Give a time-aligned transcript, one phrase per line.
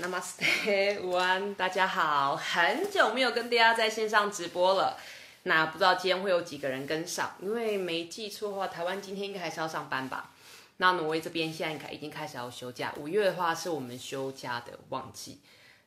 [0.00, 4.96] Namaste，午安，大家好，很久没有跟大家在线上直播了。
[5.42, 7.36] 那不知道今天会有几个人跟上？
[7.40, 10.30] 因为没记错的话，台湾今天应该还是要上班吧？
[10.78, 15.40] 那挪威这边现在已经开始要休假，五月的话是我们休假的旺季。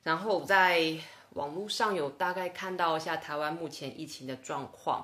[0.04, 0.96] 然后在
[1.32, 5.04] 网络上有大概看到一下台湾目前疫情的状况，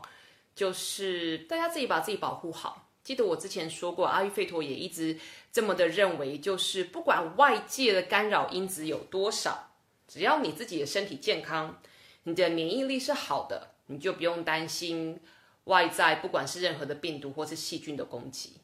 [0.54, 2.89] 就是大家自己把自己保护好。
[3.04, 5.18] 记得我之前说过，阿育吠陀也一直
[5.52, 9.72] 这么的认为，就是不管外界的干扰因子有多少，
[10.08, 11.82] 只要你自己的身体健康，
[12.24, 15.20] 你的免疫力是好的，你就不用担心
[15.64, 18.58] 外在不管是任何的病毒或是细菌的攻击。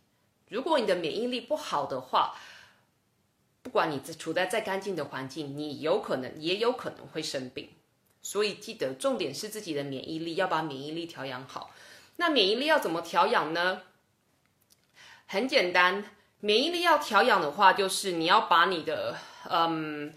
[0.49, 2.35] 如果你的免疫力不好的话，
[3.63, 7.69] 不管你处在再干净的环境，你有可能也有可能会生病。
[8.21, 11.71] 所以记得重点是自己的免疫力，要把免疫力调养好。
[12.17, 13.81] 那免疫力要怎么调养呢？
[15.27, 16.05] 很简单，
[16.39, 19.15] 免疫力要调养的话，就是你要把你的
[19.49, 20.13] 嗯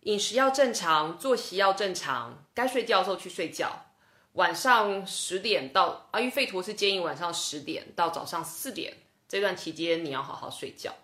[0.00, 3.86] 饮食要正常，作息要正常，该睡觉的时候去睡觉。
[4.32, 8.94] 晚上十点到阿育吠陀是建议晚上十点到早上四点
[9.28, 10.94] 这段期间你要好好睡觉。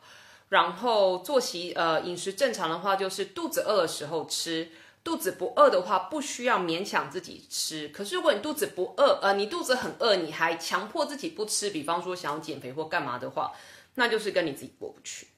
[0.50, 4.70] 然后作息呃饮食正常的话，就是肚子饿的时候吃。
[5.04, 7.88] 肚子不饿的话，不需要勉强自己吃。
[7.90, 13.52] 可是如果你肚子不饿，呃，你肚子很饿，你还强迫自己不吃，比方说想要减肥或干嘛的话，
[13.96, 15.28] 那就是跟你自己过不去。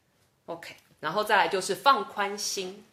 [0.47, 2.85] OK，然后再来就是放宽心。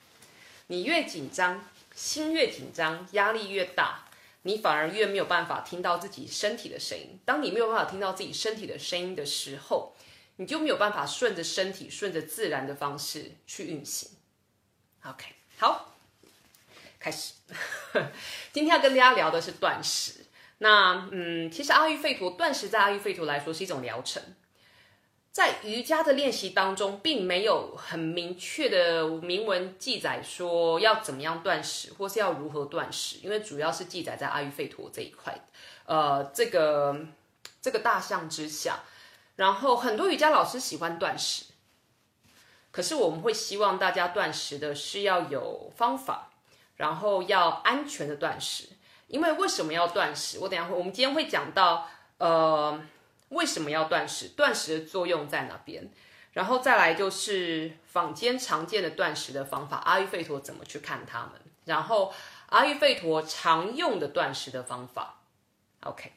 [0.68, 4.06] 你越紧张，心越紧张，压力越大，
[4.42, 7.20] 你反而越没有办法听到自己身体的声音。
[7.24, 9.94] 当你没有办法听到自己身体的声音的时候，
[10.38, 14.10] 你就没有办法顺着身体，顺着自然的方式去运行。
[15.06, 15.28] OK，
[15.60, 15.93] 好。
[17.04, 17.34] 开始，
[18.54, 20.26] 今天要跟大家聊的是断食。
[20.59, 24.23] 那嗯，其实阿育吠陀断食在阿育吠陀来说是一种疗程，
[25.30, 35.38] 在瑜伽的练习当中，并没有很明确的明文记载说要怎么样断食，或是要如何断食，因为主要是记载在阿育吠陀这一块，
[35.86, 37.06] 呃，这个
[37.62, 38.80] 这个大象之下。
[39.35, 41.46] 然后很多瑜伽老师喜欢断食，
[42.72, 46.30] 可是我们会希望大家断食的是要有方法。
[46.84, 48.68] 然后要安全的断食，
[49.08, 50.38] 因为为什么要断食？
[50.40, 52.78] 我等下会，我们今天会讲到，呃，
[53.30, 54.28] 为什么要断食？
[54.36, 55.90] 断食的作用在哪边？
[56.34, 61.32] 然后再来就是坊间常见的断食的方法，阿育吠陀怎么去看他们？
[61.64, 62.14] 然后
[62.48, 65.22] 阿育吠陀常用的断食的方法。
[65.86, 66.12] OK，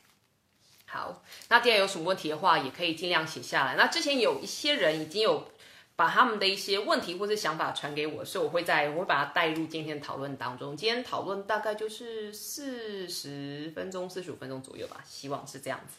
[0.87, 3.77] 好，那既然有什么问题的话，也可以尽量写下来。
[3.77, 5.49] 那之前有一些人已经有。
[5.97, 10.77] 把他们的一些问题或者想法传给我，所以我会在我会把它带入今天讨论当中。
[10.77, 15.97] 今天讨论大概就是四十分钟、四十五分钟左右吧，希望是这样子。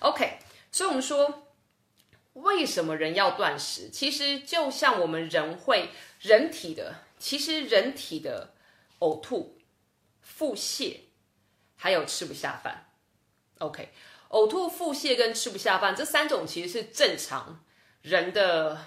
[0.00, 0.36] OK，
[0.70, 1.48] 所以我们说，
[2.34, 3.88] 为什么人要断食？
[3.88, 5.88] 其实就像我们人会
[6.20, 8.52] 人体的，其实人体的
[8.98, 9.56] 呕吐、
[10.20, 10.98] 腹泻，
[11.74, 12.90] 还有吃不下饭。
[13.60, 13.88] OK，
[14.28, 17.64] 呕吐、腹泻跟吃不下饭这三种其实是正常
[18.02, 18.78] 人的。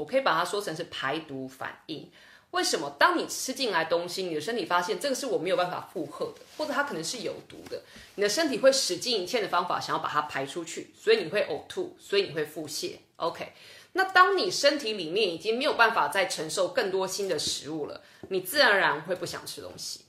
[0.00, 2.10] 我可以把它说成是排毒反应。
[2.52, 2.96] 为什么？
[2.98, 7.80] 当你吃进来东西，你的身体发现这个是我没有办法负荷的，或者它可能是有毒的，
[8.16, 12.96] 你的身体会使尽一切的方法想要把它排出去，所以你会呕吐，所以你会腹泻。
[13.16, 13.52] OK，
[13.92, 18.00] 那当你身体里面已经没有办法再承受更多新的食物了，
[18.30, 20.00] 你自然而然会不想吃东西。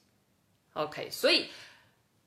[0.73, 1.47] OK，所以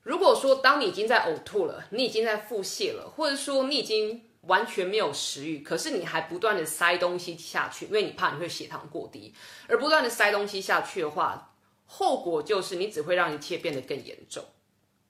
[0.03, 9.33] 如果说当你已经在呕吐了，你已经在腹泻了，或者说你已经完全没有食欲，可是你还不断的塞东西下去，因为你怕你会血糖过低，
[9.67, 11.53] 而不断的塞东西下去的话，
[11.85, 14.43] 后果就是你只会让一切变得更严重。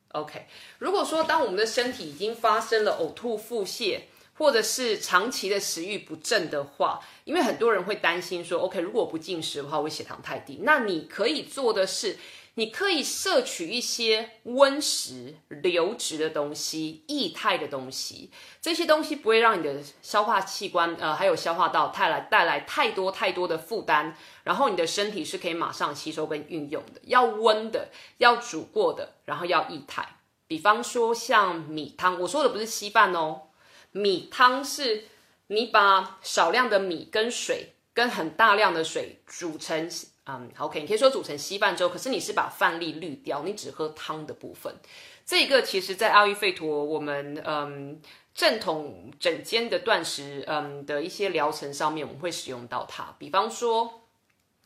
[0.09, 0.45] OK，
[0.79, 4.01] 如果说当我们的身体已经发生了呕吐、腹泻，
[4.35, 12.17] 或者是长期的食欲不振的话，因为很多人会担心说，OK，如果不进食的话，我血糖太低，那你可以做的是。
[12.57, 27.01] 你可以摄取一些温食、流质的东西、液态的东西，这些东西不会让你的消化器官，呃，还有消化道带来带来太多太多的负担，然后你的身体是可以马上吸收跟运用的。
[27.03, 30.07] 要温的，要煮过的，然后要液态。
[30.47, 33.49] 比方说像米汤，我说的不是稀饭哦，
[33.91, 35.03] 米汤是
[35.47, 39.89] 你把少量的米跟水跟很大量的水煮成。
[40.27, 44.75] 嗯，OK，你可以说煮成稀饭粥，可是你是把饭粒滤掉，你只喝汤的部分。
[45.23, 48.01] 这个其实，在阿育吠陀，我们嗯
[48.33, 53.15] 正统整间的断食嗯的一些疗程上面，我们会使用到它。
[53.19, 54.01] 比方说，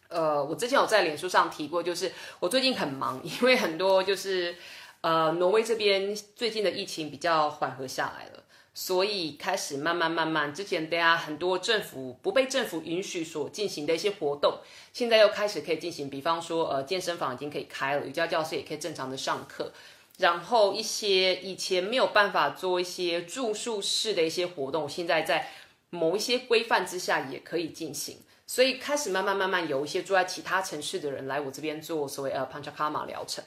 [0.08, 4.56] 呃，我之前有在脸书上提过，就是我最近很忙，因为很多就是
[5.02, 8.44] 呃挪威这边最近的疫情比较缓和下来了。
[8.82, 14.60] 所以开始慢慢慢慢，之前大家很多政府不被政府允许所进行的一些活动，
[14.94, 16.10] 现在又开始可以进行。
[16.10, 19.74] 比方说，呃，健身房已经可以开了，瑜伽教室也可以正常的上课。
[20.20, 25.50] 然后一些以前没有办法做一些住宿式的一些活动，现在在
[25.90, 28.20] 某一些规范之下也可以进行。
[28.48, 33.44] 所以开始慢慢慢慢有一些住在其他城市的人来我这边做所谓呃 p a n c h a k a m a 疗程。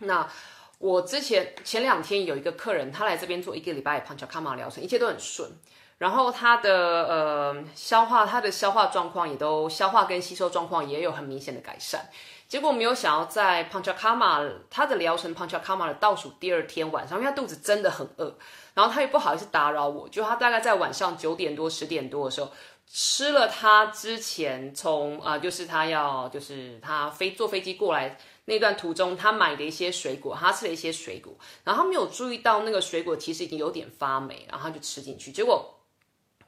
[0.00, 0.30] 那
[0.82, 5.48] 我之前前两天有一个客人，他来这边做一个礼拜 Panchakarma 疗程，一切都很顺。
[5.98, 12.10] 然后他的呃消化，他的消化状况也都消化跟吸收状况也有很明显的改善。
[12.48, 18.34] 结果没有想要在 Panchakarma 他的疗程 Panchakarma 的倒数第二天晚上，因为他肚子真的很饿，
[18.74, 22.50] 然后他也不好意思打扰我，就他大概在晚上九点多十点多的时候
[22.88, 28.18] 吃了他之前从啊就是他要就是他飞坐飞机过来。
[28.44, 35.30] 那段途中，他买的一些水果，他吃了一些水果，然后他没有注意到那个水果其实已经有点发霉，然后他就吃进去。
[35.30, 35.78] 结果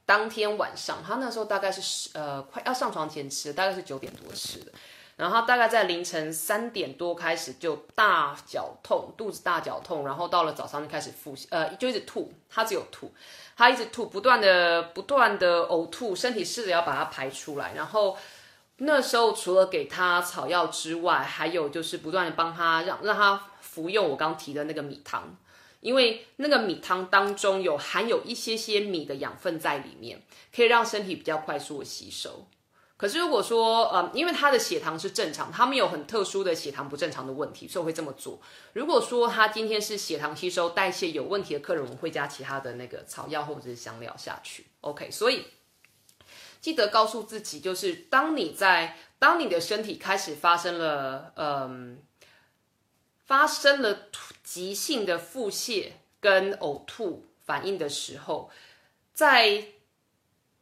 [0.05, 4.73] 当天晚上，他那时候大概是十呃快要上床前吃，大概是九点多吃的，
[5.15, 13.13] 然后大概在凌晨三点多开始就大脚痛，肚子大脚痛，然后到了早上就开始腹呃就一直吐，他只有吐，
[13.57, 18.17] 他一直吐，不断的不断的呕吐，身体试着要把它排出来，然后。
[18.79, 25.37] 那时候除了给他草药之外，还有就是不断的帮他让让他服用我刚提的那个米汤，
[25.79, 30.23] 因为那个米汤当中有含有一些些米的养分在里面，
[30.53, 32.49] 可以让身体比较快速的吸收。
[32.97, 38.41] 可是如果说呃，因为他的血糖是正常，他没有很特殊的血糖不正常的问题，所以我会这么做。
[38.73, 44.67] 如果说他今天是血糖吸收代谢有问题的客人，我们会加其他的那个草药或者是香料下去。
[44.81, 45.45] OK，所以。
[46.65, 51.99] 记得告诉自己，就是当你在当你的身体开始发生了，嗯，
[53.27, 54.09] 发生了
[54.43, 55.91] 急性的腹泻
[56.21, 58.51] 跟呕吐反应的时候，
[59.13, 59.63] 在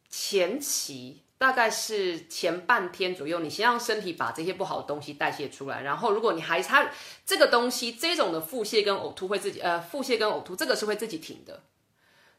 [0.09, 6.91] 前期大概是前半天左右，你先让身体把这些不好的东西代谢出来，然后如果你还差
[7.25, 11.63] 这个东西这种的腹泻跟呕吐会自己呃腹泻跟呕吐这个是会自己停的。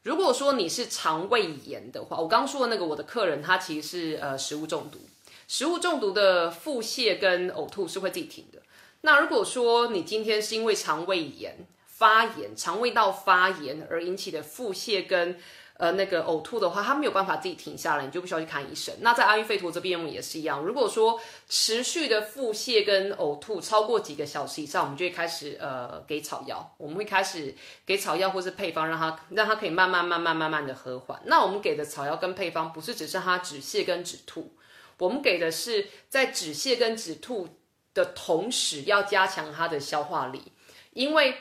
[0.05, 4.99] 如果说你是肠胃炎的话，我刚说的那个我的客人，他其实是呃食物中毒，
[5.47, 8.61] 食物中毒的腹泻跟呕吐是会自己停的。
[9.01, 15.39] 那如果说你今天是因为肠胃炎发炎，肠胃道发炎而引起的腹泻跟
[15.77, 18.95] 呃，那个呕吐的话，他没有办法自己停下来，你就不需要去看医生。
[19.01, 21.19] 那在阿育吠陀这边也是一样，如果说
[21.49, 27.53] 持续的腹泻跟呕吐超过几个小时以上，我们就会开始呃给草药，我们会开始
[27.85, 31.21] 给草药或是配方，让他让他可以慢慢慢慢慢慢的和缓。
[31.25, 34.55] 那我们给的草药跟配方不是只是他止泻跟止吐，
[34.97, 37.49] 我们给的是在止泻跟止吐
[37.93, 40.53] 的同时，要加强他的消化力，
[40.93, 41.35] 因为。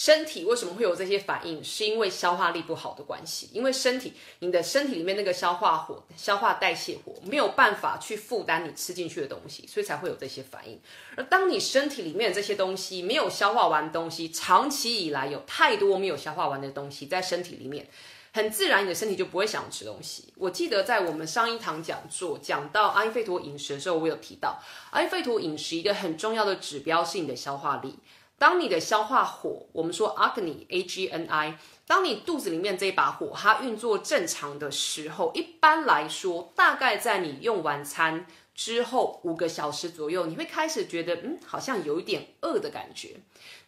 [0.00, 1.62] 身体为什么会有这些反应？
[1.62, 3.50] 是因为消化力不好的关系。
[3.52, 10.80] 因为身体，你的身体里面那个消化火、消化代谢火没有办法去负担你吃进去的东西，所以才会有这些反应。
[11.16, 17.86] 而当你身体里面这些东西没有消化完的东西，长期以来有太多没有消化完的东西在身体里面，
[18.32, 20.32] 很自然你的身体就不会想吃东西。
[20.38, 24.62] 我记得在我们上一堂讲座讲到阿育吠陀饮食的时候，我有提到
[24.92, 27.98] 阿育吠陀饮食一个很重要的指标是你的消化力。
[28.40, 43.16] 当你的消化火，我们说 Agni A G N I，当你肚子里面这把火它运作正常的时候，一般来说，大概在你用完餐之后五个小时左右，你会开始觉得嗯，好像有一点饿的感觉。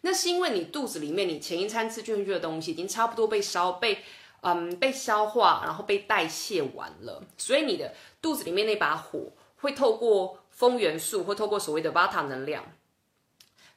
[0.01, 3.99] 那是因为你肚子里面你前一餐吃进去的东西已经差不多被烧被
[4.41, 12.65] 嗯被消化，然后被代谢完了，所以你的肚子里面那把火会透过风元素，会透过所谓的 Vata 能量。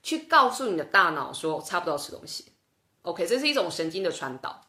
[0.07, 2.45] 去告诉你的大脑说差不多要吃东西
[3.03, 4.69] ，OK，这是一种神经的传导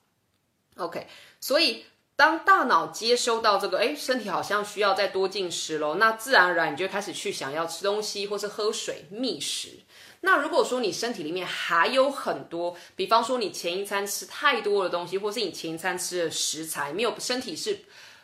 [0.77, 1.05] ，OK，
[1.39, 9.81] 所以当大脑接收到这个，哎，身体好像需要再多进食喽，那自然而然你就开始去想要吃东西或是喝水觅食。
[10.21, 17.81] 那如果说你身体里面还有很多，比方说你前一餐吃太多的东西，或是你前一餐吃的食材没有身体是，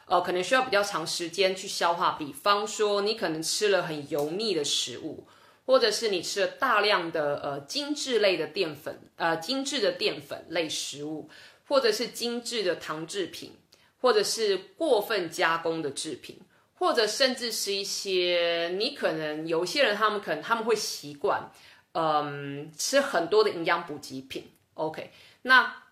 [0.07, 5.27] 呃，可能需要比较长时间去消化，比方说你可能吃了很油腻的食物。
[5.65, 11.29] 或者是你吃了大量的呃精致类的淀粉，呃精致的淀粉类食物，
[11.67, 13.53] 或者是精致的糖制品，
[14.01, 16.39] 或者是过分加工的制品，
[16.75, 21.51] 或者甚至是一些你可能有些人他们可能他们会习惯，
[21.93, 25.11] 嗯吃很多的营养补给品，OK，
[25.43, 25.83] 那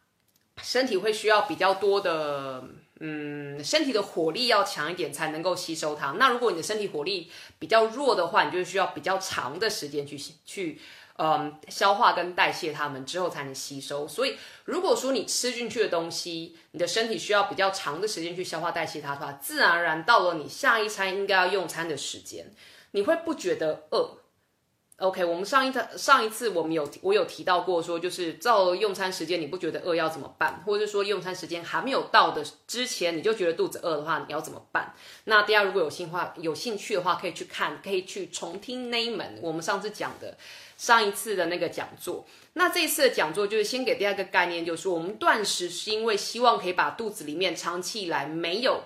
[0.62, 2.64] 身体会需要比较多的。
[3.04, 6.12] 嗯，身体的火力要强一点才能够吸收它。
[6.20, 10.16] 那如果你的身体火力比较弱的话，你就需要比较长的时间去
[10.46, 10.80] 去，
[11.18, 14.08] 嗯消化跟代谢它们之后才能吸收。
[14.08, 22.54] 所以如果说你吃进去的东西，你的身体需要比较长的时间去消化代谢它的话，自然而然到了你下一餐应该要用餐的时间，
[22.92, 24.21] 你会不觉得饿。
[25.02, 34.94] OK，我们上一次上一次我们有我有提到过，说就是到了用餐时间你不觉得饿要怎么办，或者说用餐时间还没有到的之前你就觉得肚子饿的话，你要怎么办？
[35.24, 40.38] 那大家如果有兴话有兴趣的话，可以去看，可以去重听那一门我们上次讲的
[40.78, 42.24] 上一次的那个讲座。
[42.54, 48.84] 那这一次的讲座就是先给大家一个概念，就是我们断食是因为希望可以把肚子里面长期以来没有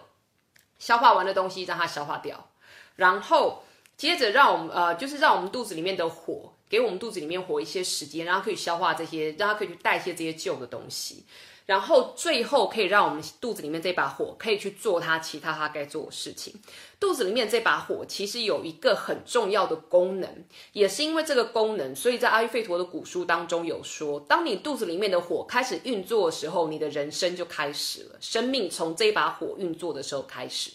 [0.79, 2.47] 消化完的东西让它消化掉，
[2.95, 3.63] 然后。
[3.97, 11.23] 接着让我们呃，就是让我们肚子里面的火给我们肚子里面火一些时间，然后可以消化这些，让它可以去代谢这些旧的东西，
[11.65, 16.53] 然后最后可以让我们肚子里面这把火可以去做它其他它该做的事情。
[16.99, 30.71] 肚子里面这把火其实有一个很重要的功能，也是因为这个功能，所以在阿育吠陀的古书当中有说，当你肚子里面的火开始运作的时候，你的人生就开始了，生命从这把火运作的时候开始。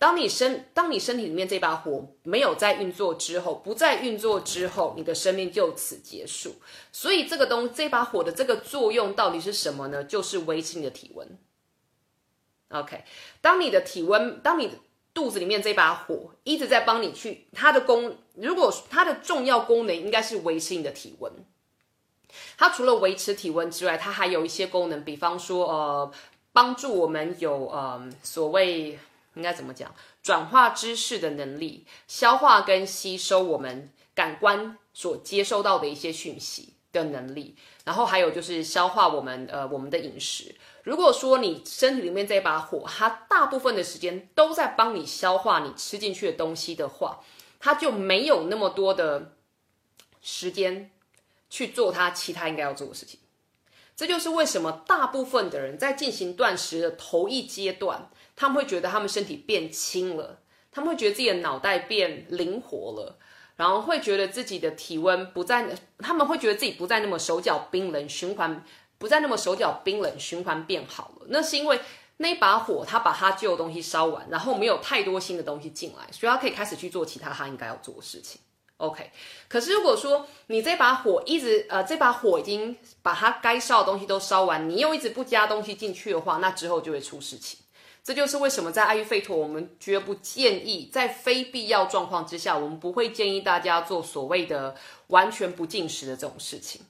[0.00, 6.54] 当你身当你身体里面这把火没有在运作之后，不再运作之后，你的生命就此结束。
[6.90, 10.02] 所以这个东这把火的这个作用到底是什么呢？
[10.02, 11.38] 就是维持你的体温。
[12.70, 13.04] OK，
[13.42, 14.70] 当你的体温，当你
[15.12, 21.30] 肚子里面这把火一直在帮你去它的功，如果它的重要功能应该是维持你的体温。
[22.56, 26.10] 它除了维持体温之外，它还有一些功能，比方说呃，
[26.54, 28.98] 帮助我们有呃所谓。
[29.34, 29.94] 应该怎么讲？
[30.22, 40.54] 转化知识的能力，消化跟吸收我们感官所接收到的一些讯息的能力，然后还有就是消化我们呃我们的饮食。
[40.82, 47.20] 如果说你身体里面这把火，它大部分的时间都在帮你消化你吃进去的东西的话，
[47.60, 49.36] 它就没有那么多的
[50.20, 50.90] 时间
[51.48, 53.20] 去做它其他应该要做的事情。
[53.94, 58.10] 这就是为什么大部分的人在进行断食的头一阶段。
[58.40, 60.40] 他们会觉得他们身体变轻了，
[60.72, 63.18] 他们会觉得自己的脑袋变灵活了，
[63.56, 65.68] 然后会觉得自己的体温不再，
[65.98, 68.64] 他们会觉得自己不再那么手脚冰冷，循环
[68.96, 71.26] 不再那么手脚冰冷，循环变好了。
[71.28, 71.78] 那是因为
[72.16, 78.40] 那把火，它把它旧的东西烧完，然后没有太多新的东西进来，所以它可以开始去做其他它应该要做的事情。
[78.78, 79.10] OK，
[79.48, 87.60] 可是如果说你这把火一直呃，这把火已经把它该烧的东西都烧完，你又一直不加东西进去的话，那之后就会出事情。
[88.10, 94.74] 这就是为什么在阿育吠陀，我们绝不建议在非必要状况之下，我们不会建议大家做所谓的
[95.06, 96.80] 完全不进食的这种事情。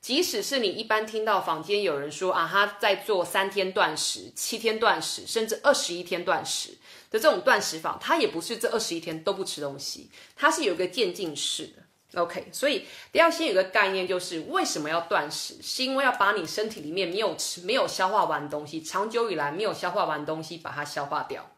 [0.00, 6.78] 即使是你一般听到坊间有人说啊，他在做三天断食、七天断食，甚至二十一天断食
[7.10, 11.87] 的这种断食法，他也不是这二十一天都不吃东西，他是有一个渐进式的。
[12.14, 21.50] OK，所以要先有个概念，就是为什么要断食，是因为要把你身体里面没有吃、没有消化完的东西，长久以来没有消化完的东西，把它消化掉，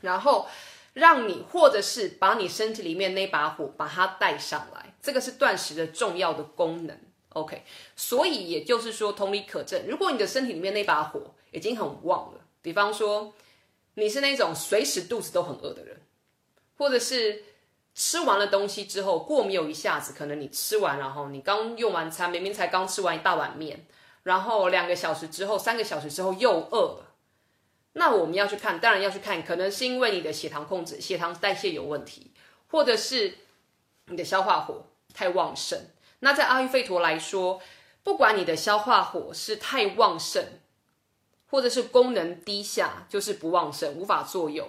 [0.00, 0.48] 然后
[0.94, 6.98] 让你或者是把你身体里面那把火把它带上来，这个是断食的重要的功能。
[7.34, 7.62] OK，
[7.94, 13.34] 所以也就是说，同理可证，如果你的身体里面那把火已经很旺了，比方说
[13.96, 16.00] 你是那种随时肚子都很饿的人，
[16.78, 17.44] 或者是。
[17.94, 23.86] 吃完了东西之后，过没有一下子，可能你吃完，然后你刚用完餐，明明才刚吃完一大碗面，
[24.24, 27.14] 然后两个小时之后、三个小时之后又饿了。
[27.92, 32.32] 那我们要去看，当然要去看，可能是因为你的血糖控制、血糖代谢有问题，
[32.66, 33.38] 或者是
[34.06, 35.78] 你的消化火太旺盛。
[36.18, 37.60] 那在阿育吠陀来说，
[38.02, 40.44] 不管你的消化火是太旺盛，
[41.48, 44.68] 或者是功能低下，就是不旺盛，无法作用，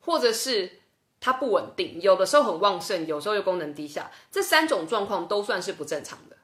[0.00, 0.80] 或者是。
[1.20, 6.36] 它不稳定，有的时候很旺盛，有时候又功能低下，这三种状况都算是不正常的。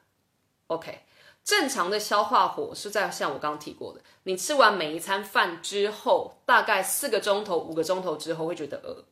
[0.67, 1.01] OK，
[1.43, 9.05] 正常的消化火是在像我刚刚提过的，你吃完每一餐饭之后，大概四个钟头、五个钟头之后会觉得饿。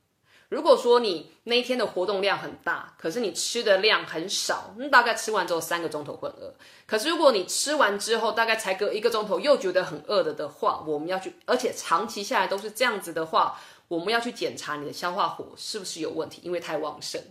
[0.50, 6.54] 如果说你那一天的活动量很大，可是你吃的量很少，那大概吃完之后三个钟头会饿。
[6.86, 13.58] 可是如果你吃完之后，大概才隔一个钟头又觉得很饿了的话，我们要去，而且长期下来都是这样子的话。
[13.92, 17.22] 我们要去检查你的消化火是不是有问题，因为太旺盛。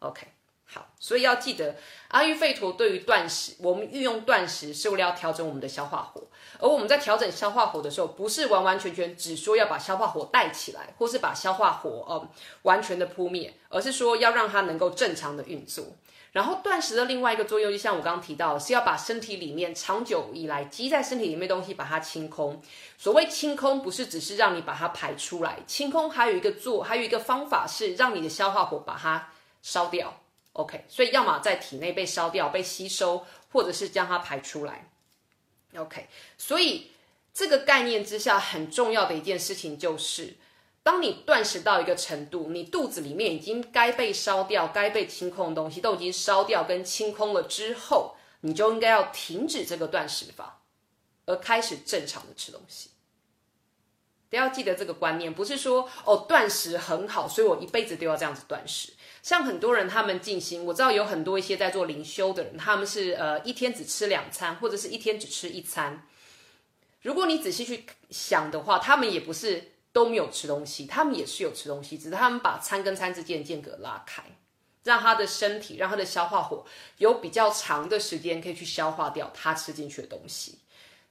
[0.00, 0.26] OK，
[0.66, 1.74] 好，所以要记得
[2.08, 6.22] 阿育吠陀对于断食，我们运用断食是为了要调整我们的消化火。
[6.58, 12.28] 而我们在调整消化火的时候，不是完完全全只说要把消化火带起来，或是把消化火呃
[12.64, 15.86] 完全的扑灭，而是说要让它能够正常的运作。
[16.32, 22.60] 然后断食的另外一个作用，就像我刚刚提到，是要把身体里面长久以来积在身体里面东西把它清空。
[22.96, 29.30] 所谓清空，不是只是让你把它排出来，清空还有一个做，还有一个方法是让你的消化火把它
[29.62, 30.20] 烧掉。
[30.54, 34.90] OK，所以要么在体内被烧掉、被吸收，或者是将它排出来。
[35.76, 36.90] OK，所以
[37.34, 40.34] 这个概念之下，很重要的一件事情就是，
[40.82, 50.60] 当你断食到一个程度，你肚子里面已经该被烧掉、该被清空的东西都已经烧掉跟清空了之后，你就应该要停止这个断食法，
[51.26, 52.90] 而开始正常的吃东西。
[54.28, 58.90] 都要记得这个观念，不是说哦断食很好，所以我一辈子都要这样子断食。
[59.22, 66.08] 像很多人他们进行，我知道有很多一些在做灵修的人，他们是呃一天只吃两餐，或者是一天只吃一餐。
[67.02, 74.22] 如果你仔细去想的话，他们也不是都没有吃东西，他们也是有吃东西，只是他们把餐跟餐之间的间隔拉开，
[74.84, 76.64] 让他的身体，让他的消化火
[76.98, 80.58] 有比较长的时间可以去消化掉他吃进去的东西。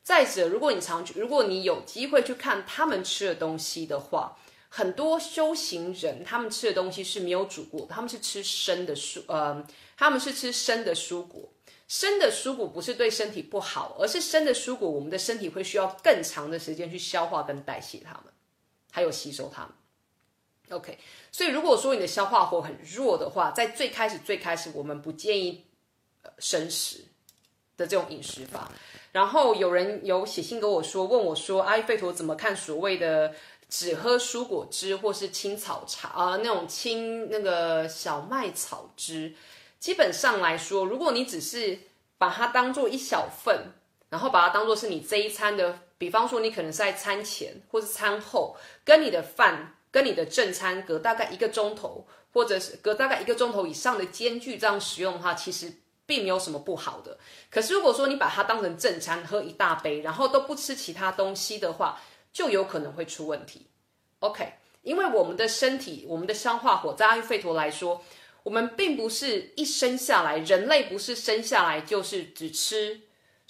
[0.04, 4.38] 再者，如果你常去，如果你有机会去看他们吃的东西的话。
[4.74, 11.52] 很多修行人，他们吃的东西是没有煮过，他们是吃生的蔬，呃，他们是吃生的蔬果。
[11.90, 18.31] 生的蔬果不是对身体不好，而是生的蔬果，我们的身体会需要更长的时间去消化跟代谢它们，
[18.92, 19.68] 还有吸收它。
[20.70, 21.00] OK，
[21.32, 25.66] 所以如果说你的消化火很弱的话，在最开始最开始，我们不建议
[26.38, 27.06] 生食
[27.76, 28.72] 的这种饮食法。
[29.12, 33.34] 然后有人有写信给我说，问我说，阿育吠陀怎么看所谓的？
[33.72, 39.34] 只喝蔬果汁或是青草茶啊，那种青那个小麦草汁，
[39.80, 41.80] 基本上来说，如果你只是
[42.18, 43.72] 把它当做一小份，
[44.10, 55.72] 然后把它当做是你这一餐的，比方说你可能是在餐前或是餐后，跟你的饭跟你的正餐隔大概一个钟头，或者是隔大概一个钟头以上的间距这样使用的话，其实
[56.08, 57.20] 并没有什么不好的。
[57.52, 62.02] 可是如果说你把它当成正餐喝一大杯，然后都不吃其他东西的话，
[62.34, 63.68] 就有可能会出问题
[64.22, 64.54] ，OK？
[64.82, 68.04] 因为我们的身体，我们的消化火，在阿育吠陀来说，
[68.42, 73.02] 我们并不是一生下来，人类不是生下来就是只吃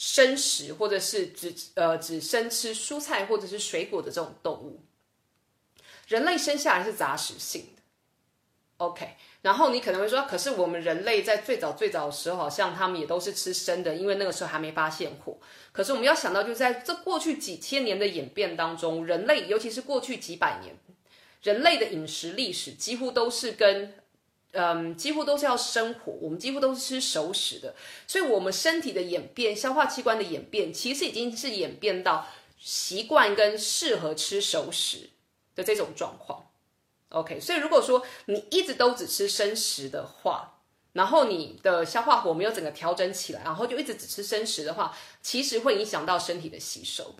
[0.04, 4.82] 生食，或者是只呃只生吃蔬菜或者是水果的这种动物。
[6.08, 7.84] 人类生下来是杂食性的
[8.78, 9.10] ，OK？
[9.44, 15.38] 然后你可能会说，可是我们人类在最早最早的时候，好像他们也都是吃生的，因为那个时候还没发现火。
[15.72, 20.76] 可是我们要想到，就在这过去几千年的演变当中，人类尤其是过去几百年，
[21.44, 23.94] 人类的饮食历史几乎都是跟，
[24.52, 27.74] 嗯，几乎都是要生火，我们几乎都是吃熟食的。
[28.06, 32.28] 所以，我们身体的演变，消化器官的演变，其实已经是演变到
[32.60, 35.10] 习惯跟适合吃熟食
[35.56, 36.48] 的这种状况。
[37.10, 40.60] OK，所以如果说你一直都只吃生食的话，
[40.94, 47.16] 然后你的消化火没有整个调整起来，然后就一直只吃生食的话，其实会影响到身体的吸收。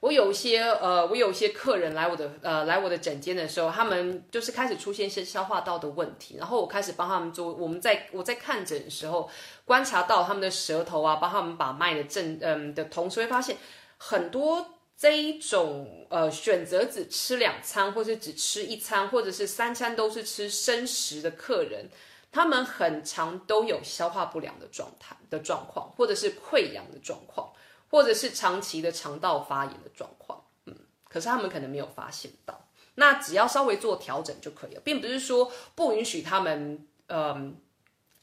[0.00, 9.28] 我有一些呃，我有一些客人来我的呃来我的诊间的时候，他们就是开始出现一些消化道的问题，然后我开始帮他们做，我们在我在看诊的时候
[9.64, 13.56] 观察到他们的舌头啊，帮他们把脉的正嗯的同时，会发现
[13.96, 14.74] 很多。
[15.00, 21.88] 这一种呃选择只吃两餐，或是只吃一餐，或者是三餐都是吃生食的客人，
[22.30, 27.50] 他们很常都有消化不良的状态的状况，或者是溃疡的状况，
[27.90, 30.42] 或者是长期的肠道发炎的状况。
[30.64, 30.74] 嗯，
[31.08, 37.56] 可是他们可能没有发现到，那只要稍微做调整就可以了，并不是说不允许他们，嗯，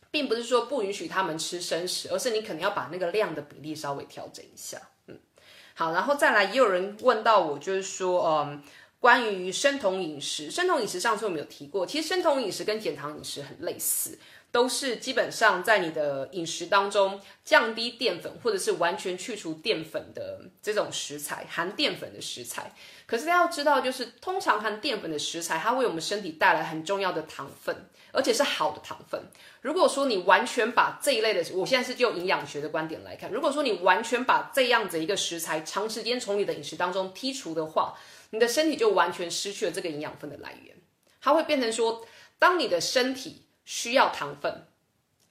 [0.09, 4.81] 并不是说不允许他们吃生食，而是你可能要把那个量的比例稍微调整一下。
[5.07, 5.19] 嗯
[5.75, 8.63] 好，然后再来，也有人问到我，就是说，嗯，
[8.99, 14.17] 关于生酮饮食，生酮饮食上次我们有提过，其实生酮饮食跟减糖饮食很类似，
[14.51, 22.73] 都是基本上在你的饮食当中降低淀粉，或者是完全去除淀粉的这种食材，含淀粉的食材。
[23.05, 27.89] 可是大家要知道，就是通常含淀粉的食材，它为我们身体带来很重要的糖分。
[28.13, 29.21] 而且是好的糖分。
[29.61, 37.93] 如果说你完全把这一类的，我现在是就营养学的观点来看，如果说你完全把这样子一个食材长时间从你的饮食当中剔除的话，
[38.31, 40.75] 你的身体就完全失去了这个营养分的来源。
[41.21, 42.07] 它会变成说，
[42.39, 44.65] 当你的身体需要糖分，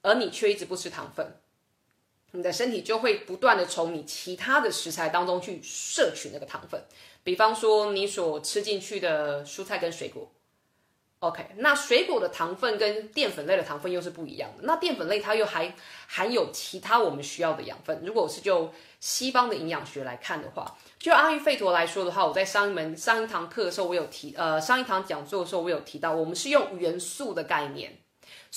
[0.03, 1.39] 而你却一直不吃糖分，
[2.33, 6.79] 你的身体就会不断的从你其他的食材当中去摄取那个糖分。
[7.23, 10.31] 比方说你所吃进去的蔬菜跟水果。
[11.21, 14.63] OK，那水果的糖分跟淀粉类的糖分又是不一样的。
[14.65, 15.73] 那淀粉类它又还
[16.05, 18.03] 含有其他我们需要的养分。
[18.05, 27.97] 如果是就西方的营养学来看的话，就阿育吠陀来说的话，我在上一门上一堂课的时候，我有提呃上一堂讲座的时候，我有提到，我们是用元素的概念。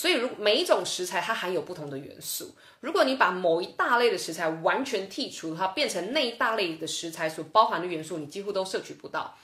[0.01, 2.55] 所以如每一种食材它含有不同的元素。
[2.81, 9.37] 如果你把某一大类的食材完全剔除，它变成那一大类的食材所包含的元素，你几乎都摄取不到。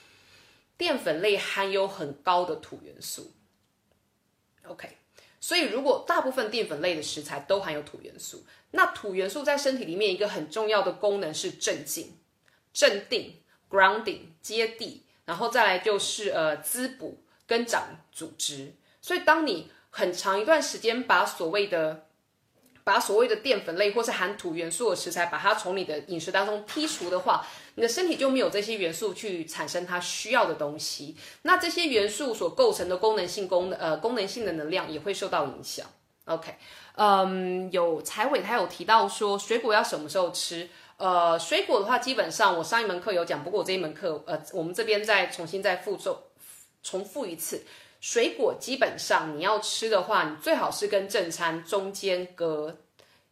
[0.78, 3.32] 淀粉类含有很高的土元素
[4.66, 4.96] ，OK，
[5.38, 12.16] 所以如果大部分淀粉类的食材都含有土元素，那土元素在身体里面一个很重要的功能是镇静、
[12.72, 18.72] 镇定、grounding、接地，然后再来就是呃滋补跟长组织。
[19.02, 22.04] 所以当你很长一段时间把所谓的
[22.84, 31.16] 把所谓的淀粉类或是含土元素的食材，把它从你的饮食当中剔除的话，你的身体就没有这些元素去产生它需要的东西。
[31.42, 35.86] 那这些元素所构成的功能性功呃功能性的能量也会受到影响。
[36.26, 36.54] OK，
[36.96, 40.68] 嗯，有财伟他有提到说水果要什么时候吃？
[40.98, 46.18] 呃，水果的话，基本上我上一门课有讲，不过我这一门课呃，我们这边再重新再复重
[46.82, 47.64] 重复一次。
[48.08, 52.78] 水果基本上你要吃的话，你最好是跟正餐中间隔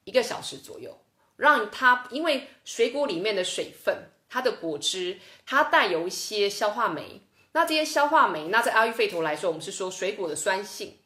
[0.03, 0.99] 一个小时左右，
[1.37, 3.97] 让它因为水果里面的水分，
[4.29, 7.21] 它的果汁它带有一些消化酶，
[7.53, 10.99] 那这些消化酶，那在阿育吠陀来说，我们是说水果的酸性，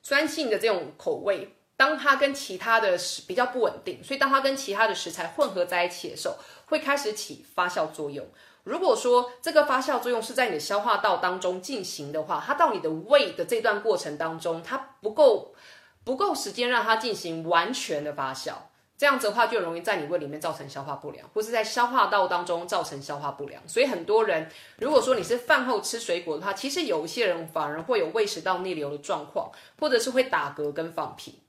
[0.00, 8.24] 酸性的这种口味，当它跟其他的食比较不稳定，所以当它跟其他的食材混合在一起的时候，会开始起发酵作用。
[8.66, 15.54] 如果说这个发酵作用是在你的消化道当中进行的话，它到你的胃的这段过程当中，它不够
[16.02, 18.54] 不够时间让它进行完全的发酵，
[18.98, 23.62] 这样子的话就容易在你胃里面造成消化不良，或是在消化道当中造成消化不良。
[23.68, 31.40] 所以很多人如果说你是饭后吃水果的话，其实有一些人反而会有胃食道逆流的状况，或者是会打嗝跟放屁。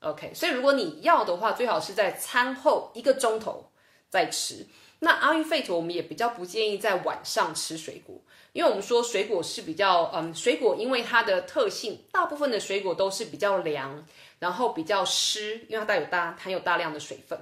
[0.00, 3.70] OK，所以如果你要的话，最好是在餐后一个钟头
[4.08, 4.66] 再吃。
[5.00, 8.18] 那阿育吠陀，我们也比较不建议在晚上吃水果，
[8.52, 14.06] 因为我们说水果是比较，嗯，水果因为它的特性，大部分的水果都是比较凉，
[14.38, 17.38] 然后比较湿，因为它带有大含有大量的水分，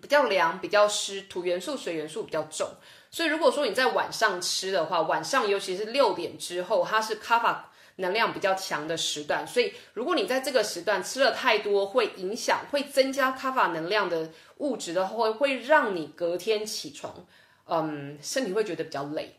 [0.00, 2.68] 比较凉，比较湿，土元素、水元素比较重，
[3.10, 7.70] 所以如果说你在晚上吃的话，晚上尤其是六点之后，它是卡法。
[7.98, 17.26] 能量比较强的时段，所以如果你在这个时段吃了太多，会影响，会增加卡法能量的物质的话，会让你隔天起床，
[17.66, 19.38] 嗯，身体会觉得比较累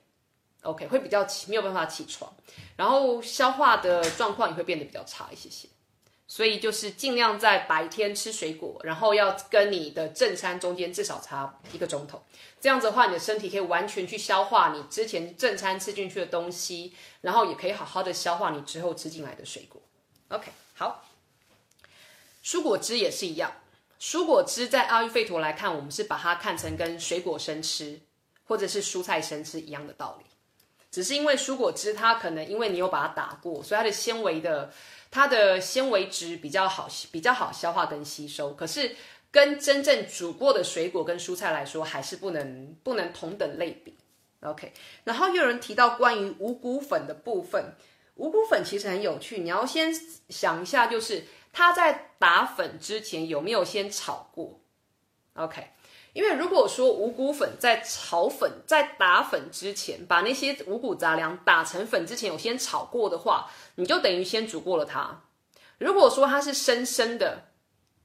[0.64, 2.34] ，OK，会比较起没有办法起床，
[2.76, 5.68] 然后消化的状况也会变得比较差一些些。
[6.28, 12.24] 所以就是尽量在白天吃水果，然后要跟你的正餐中间至少差一个钟头，
[12.60, 19.80] 这样子的话，你的身体可以完全去消化你之前正餐吃进去的东西，然后也可以好好的消化你之后吃进来的水果。
[20.30, 21.06] OK，好，
[22.44, 23.52] 蔬果汁也是一样，
[24.00, 28.00] 蔬果汁在阿育吠陀来看，我们是把它看成跟水果生吃
[28.46, 30.26] 或者是蔬菜生吃一样的道理，
[30.92, 34.72] 只是因为蔬果汁它可能因为你有把它打过，所以它的纤维的。
[35.12, 38.54] 它的纤维质比较好，比较好消化跟吸收。
[38.54, 38.94] 可是
[39.32, 43.96] 跟真正煮过的水果跟蔬菜来说，还是不能不能同等类比。
[44.42, 44.74] OK，
[45.06, 47.76] 然后又有人提到关于五谷粉的部分，
[48.16, 49.90] 五谷粉其实很有趣，你要先
[50.28, 51.24] 想一下，就是
[51.58, 54.60] 它在打粉之前有没有先炒过
[55.36, 55.70] ？OK。
[56.12, 65.22] 因为如果说五谷粉在炒粉、在打粉之前，把那些五谷杂粮打成粉之前有先炒过的话，你就等于先煮过了它。
[65.78, 67.44] 如果说它是生生的，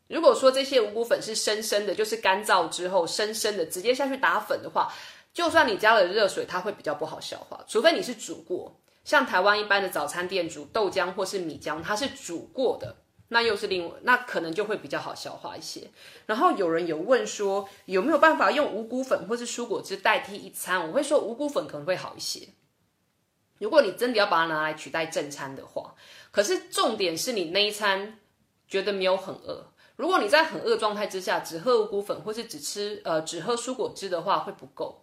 [0.06, 4.92] 如果说这些五谷粉是生生的，就是干燥之后生生的，直接下去打粉的话，
[5.34, 7.64] 就算你加了热水，它会比较不好消化。
[7.66, 12.96] 除非你是煮过，像台湾一般的早餐店煮豆浆或是米浆，它是煮过的。
[13.32, 15.88] 那又是另外，那可能就会比较好消化一些。
[16.26, 20.88] 然后有人有问说，有没有办法用五谷粉或是蔬果汁代替一餐？
[20.88, 22.48] 我会说五谷粉可能会好一些。
[23.58, 25.94] 如果你真的要把它拿来取代正餐的话，
[26.30, 28.18] 可是重点是你那一餐
[28.66, 29.72] 觉得没有很饿。
[29.96, 34.99] 如果你在很饿状态之下只喝五谷粉或是只吃呃只喝蔬果汁的话，会不够。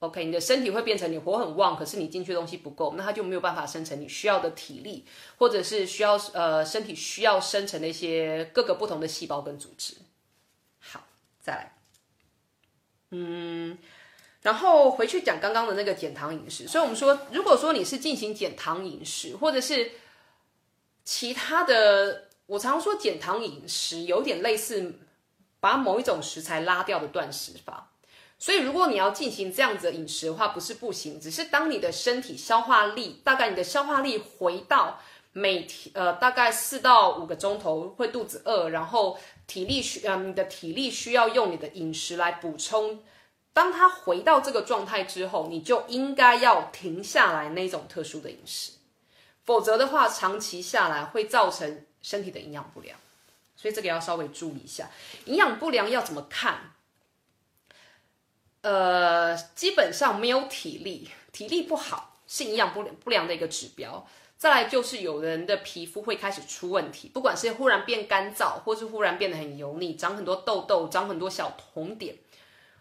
[0.00, 5.06] OK，你的身体会变成你火很旺，可是你进去的东西不够，那它就没有办法生成你需要的体力，
[5.38, 9.94] 或者是需要呃身体需要生成的一些各个不同的细胞跟组织。
[10.78, 11.06] 好，
[11.40, 11.76] 再来，
[13.12, 13.78] 嗯，
[14.42, 16.68] 然后回去讲刚刚的那个减糖饮食。
[16.68, 19.92] 所以我们说，如果说你是进行减糖饮食，或者是
[21.02, 24.98] 其他的，我常说减糖饮食有点类似
[25.60, 27.92] 把某一种食材拉掉的断食法。
[28.44, 35.00] 所以，如果你要进行这样子的饮食的话，不是不行，只是当你的身体消化力大概你的消化力回到
[35.32, 43.02] 每天呃大概四到五个钟头会肚子饿，然后体力需呃你的体力需要用你的饮食来补充。
[43.54, 48.72] 当它回到这个状态之后，你就应该要停下来那种特殊的饮食，
[49.42, 52.98] 否则的话，长期下来会造成身体的营养不良。
[53.56, 54.90] 所以这个要稍微注意一下，
[55.24, 56.73] 营养不良要怎么看？
[58.64, 64.06] 呃，基本上没有体力，体力不好是营养不良不良的一个指标。
[64.38, 72.16] 再来就是有人的皮肤会开始出问题，不管是忽然变干燥，或是忽然变得很油腻，长很多痘痘，长很多小红点。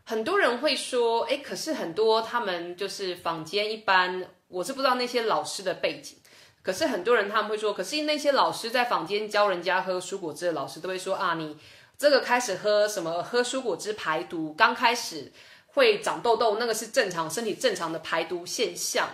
[0.06, 6.18] 很多人会说，哎，可是很多他们就是坊间一般，我是不知道那些老师的背景。
[6.62, 11.58] 可是很多人他们会说，可是那些老师在坊间教人家喝蔬果汁的老师都会说啊，你
[11.98, 15.32] 这个开始喝什么喝蔬果汁排毒，刚开始
[15.74, 19.10] 会长痘痘，那个是正常身体正常的排毒现象。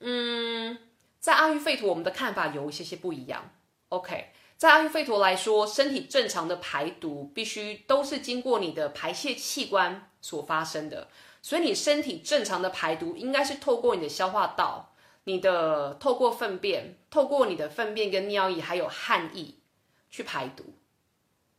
[0.00, 0.78] 嗯，
[1.18, 3.50] 在阿育吠陀我们的看法有一些些不一样。
[3.88, 4.32] OK。
[4.56, 11.08] 在阿育吠陀来说，身体正常的排毒必须都是经过你的排泄器官所发生的，
[11.42, 19.54] 所以你身体正常的排毒应该是透过你的消化道，你的透过粪便，透过你的粪便跟尿液还有汗液
[20.08, 20.76] 去排毒。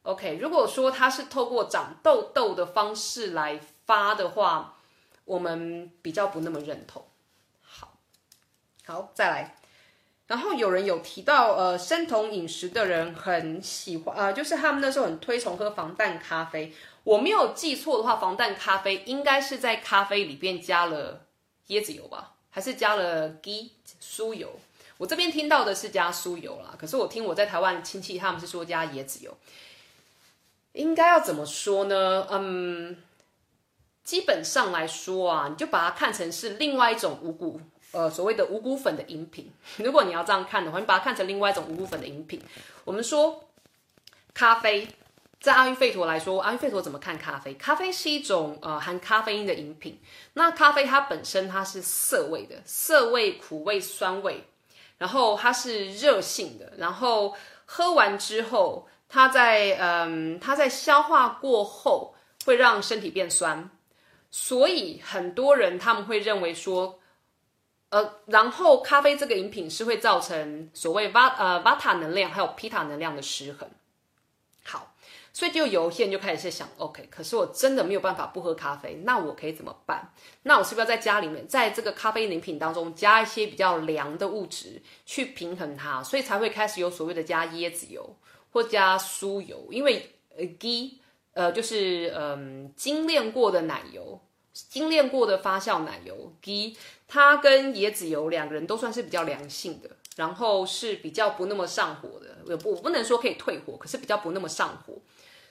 [0.04, 4.78] OK，如果说它是透过长痘痘的方式来发的话，
[5.26, 7.06] 我们比较不那么认同。
[7.62, 7.98] 好，
[8.86, 9.56] 好，再来。
[10.28, 16.74] 然后有人有提到，呃，生酮饮食的人很喜欢，呃，就是他们那时候很推崇喝防弹咖啡。
[17.04, 21.28] 我没有记错的话，防弹咖啡应该是在咖啡里边加了
[21.68, 23.72] 椰子油吧，还是加了 g
[24.02, 24.60] 酥油？
[24.98, 29.38] 我这边听到的是加酥油啦，可是我听我在台湾亲戚他们是说加椰子油。
[30.74, 32.28] 应该要怎么说呢？
[32.32, 32.98] 嗯，
[34.06, 37.60] 基本上来说啊，你就把它看成是另外一种五谷。
[37.92, 42.42] 呃，所谓的五谷粉的饮品， 如果你要这样看的话，你把它看成另外一种五谷粉的饮品。
[42.84, 43.46] 我们说
[44.34, 44.86] 咖啡，
[45.40, 47.54] 在阿育吠陀来说，阿育吠陀怎么看咖啡？
[47.54, 49.98] 咖啡是一种呃含咖啡因的饮品。
[50.34, 54.44] 那咖啡它本身它是涩味的，涩味、苦味、酸味，
[54.98, 57.34] 然后它是热性的，然后
[57.66, 62.14] 喝完之后，它在嗯它在消化过后
[62.46, 63.70] 会让身体变酸，
[64.38, 67.00] 所以很多人他们会认为说。
[67.90, 73.70] 呃，然后咖啡这个饮品是会造成所谓瓦呃瓦塔能量还有皮塔能量的失衡。
[74.66, 74.94] 好，
[75.32, 80.12] 所以就有些人就开始在想，OK，可是我真的没有办法不喝咖啡，那我可以怎么办？
[80.42, 86.04] 那我是不是要在家里面，在这个咖啡饮品当中加一些比较凉的物质去平衡它？
[86.04, 88.18] 所以才会开始有所谓的加椰子油
[88.52, 90.96] 或加酥油，因为呃 ghee
[91.36, 94.20] 呃就是嗯精炼过的奶油。
[94.70, 96.78] 精炼过的发酵奶油，G，
[97.10, 102.38] 它跟椰子油两个人都算是比较良性的，然后是比较不那么上火的。
[102.48, 104.94] 我不不能说可以退火，可是比较不那么上火。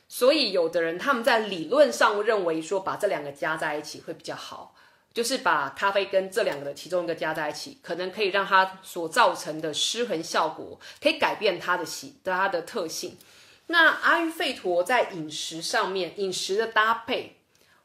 [0.08, 4.74] 所以有的人他们在理论上认为说把这两个加在一起会比较好，
[5.12, 13.18] 就是把咖啡跟这两个的其中一个加在一起，可能可以让它所造成的失衡效果可以改变它的喜的它的特性。
[13.66, 17.36] 那阿育吠陀在饮食上面，饮食的搭配。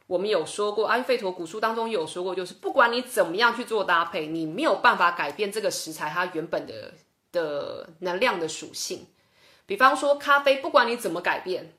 [0.08, 6.94] 我们有说过，阿育吠陀古书当中有说过，就是不管你怎么样去做搭配，你没有办法改变这个食材它原本的
[7.32, 9.08] 的能量的属性。
[9.65, 11.74] 比方说咖啡，不管你怎么改变，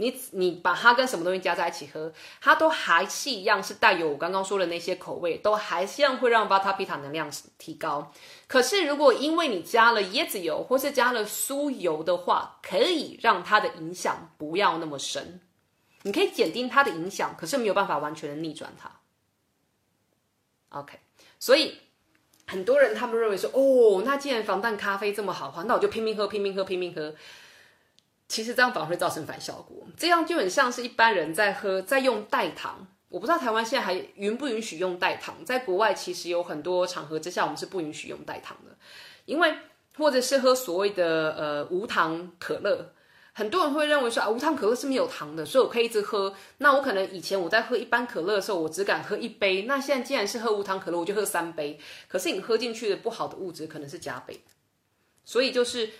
[0.00, 2.10] 你你把它跟什么东西加在一起喝，
[2.40, 8.10] 它都还是一样是带有我刚刚说的那些口味，都还是一样会让巴塔皮塔能量提高。
[8.48, 15.42] 可是如果因为你加了椰子油或是加了酥油的话，可以让它的影响不要那么深。
[16.02, 18.90] 你可以减低它的影响，可是没有办法完全的逆转它。
[20.70, 20.98] OK，
[21.38, 21.76] 所以
[22.46, 27.14] 很多人他们认为说，哦，那既然防弹咖啡这么好喝，那我就拼命喝，拼命喝，拼命喝。
[28.30, 32.86] 其实这样反而会造成反效果，这样就很像是一般人在喝，在用代糖。
[33.08, 38.70] 我不知道台湾现在还允不允许用代糖，在国外其实有很多场合之下，我们是不允许用代糖的，
[39.24, 39.52] 因为
[39.96, 42.94] 或者是喝所谓的呃无糖可乐。
[43.32, 46.32] 很多人会认为说啊，无糖可乐是没有糖的，所以我可以一直喝。
[46.58, 49.62] 那我可能以前我在喝一般可乐的时候，我只敢喝一杯。
[49.62, 51.80] 那现在既然是喝无糖可乐，我就喝三杯。
[52.06, 54.40] 可是你喝进去的不好的物质可能是加倍。
[55.24, 55.90] 所以就是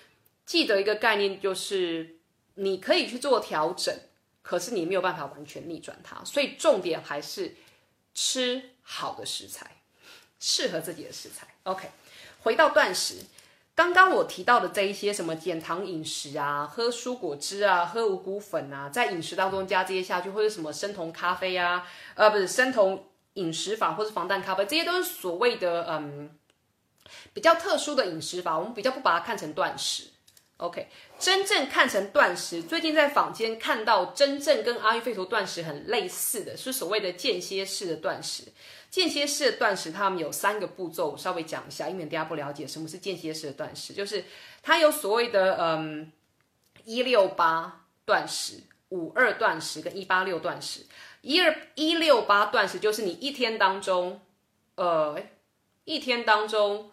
[0.47, 2.20] 记得一个概念，就是
[2.63, 3.95] 你可以去做调整，
[4.43, 6.23] 可是你没有办法完全逆转它。
[6.25, 7.57] 所以重点还是
[8.13, 9.79] 吃好的食材，
[10.39, 11.47] 适合自己的食材。
[11.63, 11.89] OK，
[12.43, 13.25] 回到断食。
[13.75, 26.29] 刚刚我提到的这一些什么减糖饮食啊，喝蔬果汁啊，喝五谷粉啊，在饮食当中加这些下去，或者什么生酮咖啡啊，呃，不是生酮饮食法，或是防弹咖啡，这些都是所谓的嗯
[27.33, 30.10] 比较特殊的饮食法，我们比较不把它看成断食。
[30.61, 38.45] OK，真正看成断食，最近在坊间看到真正跟阿育吠陀断食很类似的是所谓的间歇式的断食。
[38.91, 44.23] 间歇式的断食，他们有三个步骤，稍微讲一下，以免大家不了解什么是间歇式的断食，就是
[44.63, 46.13] 它有所谓的嗯
[46.85, 50.85] 一六八断食、五二断食跟一八六断食。
[51.23, 54.21] 一二一六八断食就是你一天当中，
[54.75, 55.19] 呃，
[55.85, 56.91] 一天当中。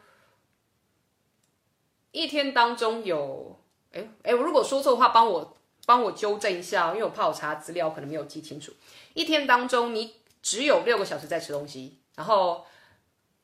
[2.12, 3.57] 一天当中有，
[3.98, 8.72] 哎哎，我如果说错的话，帮我帮我纠正一下，因为我怕我查资料可能没有记清楚。
[9.14, 12.66] 一天当中你只有六个小时在吃东西，然后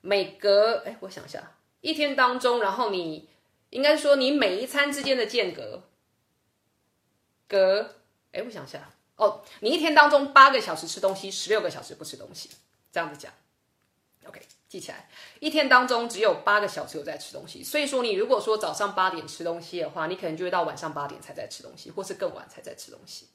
[0.02, 3.30] 每隔哎，我想一下，一天当中，然后你
[3.72, 5.84] 应该说你每一餐之间的间隔，
[7.48, 7.96] 隔
[8.32, 12.50] 哎，我想一下，哦，你一天当中八个小时吃东西，十六个小时不吃东西，
[12.92, 13.32] 这样子讲
[14.26, 14.42] ，OK。
[14.74, 15.08] 记起来，
[15.40, 23.28] 一天当中只有八个小时有在吃东西，所以说你如果说早上八点吃东西的话，你可能就会到晚上八点才在吃东西，或是更晚才在吃东西。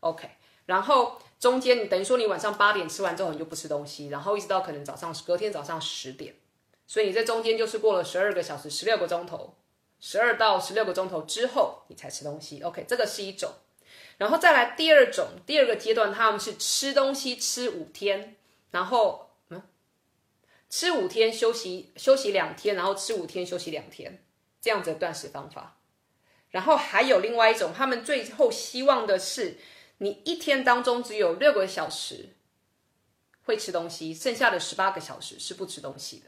[0.00, 0.28] OK，
[0.66, 6.34] 然后中间你等于说你晚上八点吃完之后你就不吃东西，然后一直到可能早上隔天早上十点，
[6.88, 9.54] 所以你在中间就是过了十二个小时，十六个钟头，
[10.00, 12.60] 十二到十六个钟头之后你才吃东西。
[12.62, 13.52] OK，这个是一种，
[14.18, 18.34] 然后再来第二种，第二个阶段他们是吃东西吃五天，
[18.72, 19.29] 然后。
[20.70, 24.24] 吃五天休息休息两天，然后吃五天休息两天，
[24.60, 25.76] 这样子的断食方法。
[26.50, 29.58] 然后还有另外一种，他们最后希望的是
[29.98, 32.30] 你一天当中只有六个小时
[33.42, 36.26] 会吃东西，剩下的十八个小时是不吃东西的。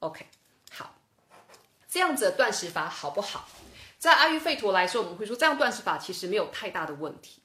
[0.00, 0.26] OK，
[0.70, 0.94] 好，
[1.88, 3.48] 这样子的断食法好不好？
[3.98, 7.42] 在阿育吠陀来说，我们会说这样断食法其实没有太大的问题。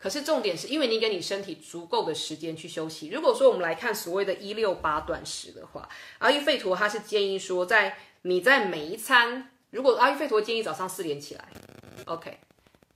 [0.00, 3.08] 可是重点是因为你给你身体足够的时间去休息。
[3.08, 5.86] 如果说我们来看所谓的“一六八”断食的话，
[6.18, 11.46] 阿育吠陀他是建议说，在你在每一餐，如果阿育吠陀建议早上四点起来
[12.06, 12.38] ，OK，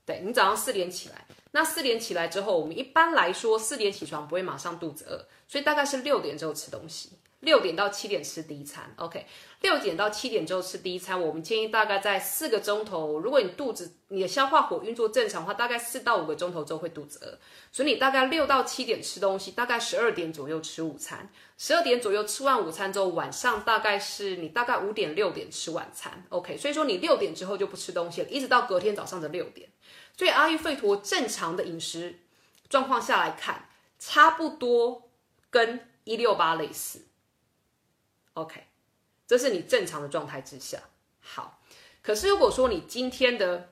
[0.07, 7.11] 对你早上四点起来，那四点起来之后，我们一般来说四点起床不会马上肚子饿，所以大概是六点之后吃东西。
[7.45, 9.27] 六点到七点吃第一餐，OK。
[9.61, 13.19] 六点到七点之后吃第一餐，我们建议大概在四个钟头。
[13.21, 17.39] 如果你肚子你的消化火运作正常的话，大概四到五个钟头之后会肚子饿。
[17.73, 21.31] 所以你大概六到七点吃东西，大概十二点左右吃午餐。
[21.57, 26.57] 十二点左右吃完午餐之后，晚上大概是你大概五点六点吃晚餐，OK。
[26.57, 29.71] 所以说你六点之后就不吃东西了，一直到隔天早上的六点。
[30.17, 32.21] 所以阿育吠陀正常的饮食
[32.69, 35.09] 状况下来看，差不多
[35.49, 37.07] 跟一六八类似。
[38.35, 38.65] OK，
[39.27, 40.79] 这是你正常的状态之下。
[41.21, 41.61] 好，
[42.03, 43.71] 可是如果说你今天的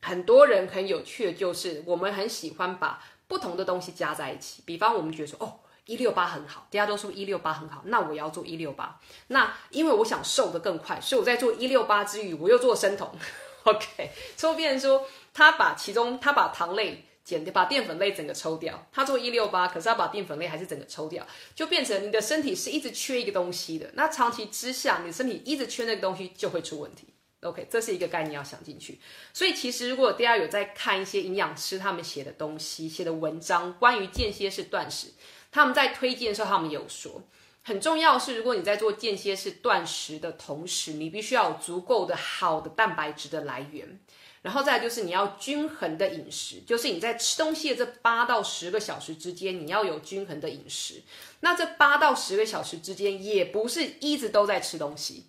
[0.00, 4.62] 很多人很有趣的，就是我们很喜欢把不同的东西加在一起。
[4.64, 9.00] 比方我们觉得说，哦，一六八很好，大家都说一六八很好，那我要做一六八。
[9.26, 13.10] 那因为我想瘦得更快，所以我在做一六八之余，我又做生酮。
[13.64, 17.06] OK，所以变成说，他把其中他把糖类。
[17.30, 23.88] 减把淀粉类整个抽掉，他做一六八，可是他把淀粉类还是整个抽掉，就变成你的身体是一直缺一个东西的。
[23.94, 27.06] 那长期之下，你的身体一直缺那个东西就会出问题。
[27.42, 28.98] OK，这是一个概念要想进去。
[29.32, 35.06] 所以其实如果大家有在看一些营养师他们写的东西、写的文章，关于间歇式断食，
[35.52, 37.22] 他们在推荐的时候，他们有说，
[37.62, 44.00] 很重要是如果你在做间歇式断食的同时，你必须要有足够的好的蛋白质的来源。
[44.42, 51.02] 然后再就是你要均衡的饮食，就是你在吃东西的这八到十个小时之间，你要有均衡的饮食。
[51.40, 55.26] 那这八到十个小时之间，也不是一直都在吃东西，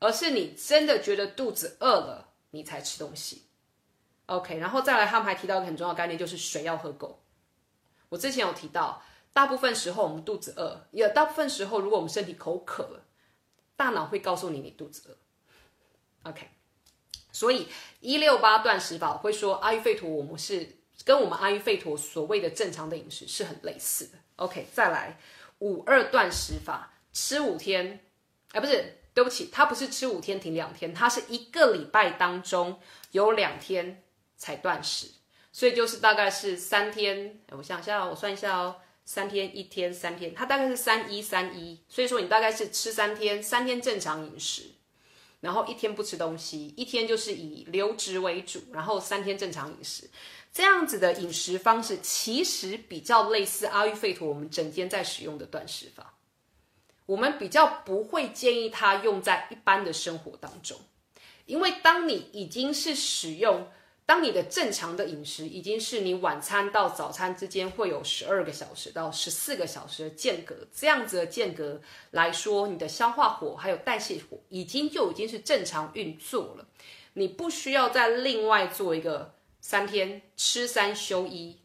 [0.00, 3.44] 而是你真的觉得肚子饿了，你才吃东西。
[4.26, 7.22] OK，然后再来，他们还提到一个很重要概念，就是水要喝够。
[8.08, 13.04] 我之前有提到，大部分时候我们肚子饿，也大部分时候如果我们身体口渴了，
[13.76, 16.30] 大脑会告诉你你肚子饿。
[16.30, 16.48] OK。
[17.38, 17.68] 所以
[18.00, 20.68] 一六八断食法会说阿育吠陀，我们是
[21.04, 24.18] 跟我们阿育吠陀所谓的正常的饮食是很类似的。
[24.34, 25.16] OK，再来
[25.60, 28.00] 五二断食法，吃五天，
[28.50, 32.80] 哎，不是，对不起，它不是吃五天停两天，它是一个礼拜当中
[33.12, 34.02] 有两天
[34.36, 35.06] 才断食，
[35.52, 37.38] 所以就是大概是三天。
[37.52, 44.72] 我想一下，我算一下哦，三天一天三天，它大概是三一三一，所以说你大概是吃三天，三天正常饮食。
[45.40, 50.10] 然后一天不吃东西，一天就是以流食为主，然后三天正常饮食，
[50.52, 56.14] 这样子的饮食方式其实比较类似阿育吠陀我们整天在使用的断食法，
[57.06, 60.78] 我们比较不会建议它用在一般的生活当中，
[61.46, 63.68] 因为当你已经是使用。
[64.08, 71.78] 当你的正常的饮食已经是你晚餐到早餐之间会有十二个小时到十四个小时的间隔，这样子的间隔
[72.12, 76.66] 来说，你的消化火还有代谢火已经就已经是正常运作了，
[77.12, 81.58] 你不需要再另外做一个三天吃三休一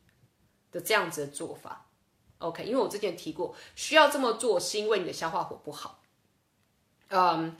[0.70, 1.86] 的这样子的做法。
[2.40, 6.02] OK，因为我之前提过，需要这么做是因为你的消化火不好。
[7.08, 7.56] 嗯。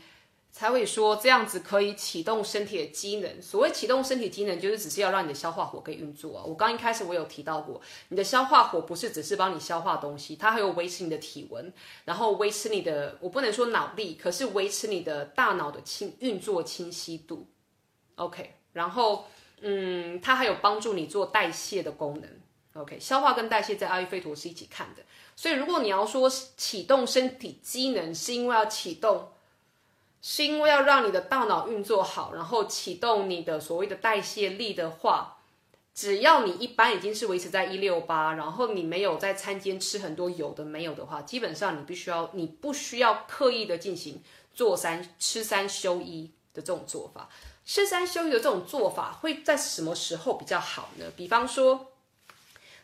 [0.54, 3.42] 才会说这样子可以启动身体的机能。
[3.42, 6.44] 所谓启动身体机能，就是只是要让你的消化火可以运作啊。
[6.46, 11.74] 我刚一开始我有提到过，你的消化火不是只是帮你消化东西，它还有维持你的体温，
[12.06, 17.48] 然后维持你的，我不能说脑力，可是维持你的大脑的清运作清晰度。
[18.16, 19.26] OK，然后
[19.62, 22.30] 嗯，它还有帮助你做代谢的功能。
[22.80, 25.02] OK，消化跟代谢在阿育吠陀是一起看的。
[25.36, 29.30] 所以如果你要说启动身体机能，是因为要启动。
[30.26, 35.38] 是因为要让你的大脑运作好，然后启动你的所谓的代谢力的话，
[35.94, 47.30] 只要你一般已经是维持在一六八，然后你没有在餐间吃很多有的没有的话，基本上你必须要，你不需要刻意的进行做三吃三休一的这种做法。
[47.66, 51.06] 吃三休一的这种做法会在什么时候比较好呢？
[51.18, 51.92] 比方说，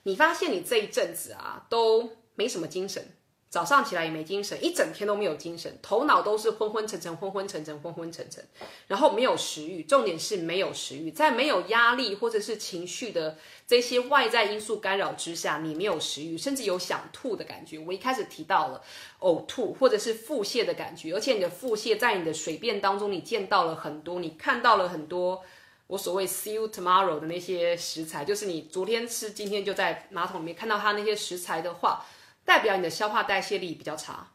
[0.04, 3.14] 你发现你这一阵子啊都没什么精神。
[3.50, 8.46] 早上起来也没精神，一整天都没有精神，头脑都是昏昏沉沉、昏昏沉沉、昏昏沉沉，
[8.86, 17.80] 然后没有食欲，重点是没有食欲，在没有压力或者是情绪的这些外在因素干扰之下，你没有食欲，甚至有想吐的感觉。
[17.80, 18.84] 我一开始提到了
[19.22, 25.42] 呕吐或者是腹泻的感觉，而且你的腹泻在你的水便当中，你见到了很多，你看到了很多
[25.88, 32.06] 我所谓 see you tomorrow 的那些食材，就是你昨天吃，今天就在马桶里面看到它那些食材的话。
[32.50, 34.32] 代表你的消化代谢力比较差，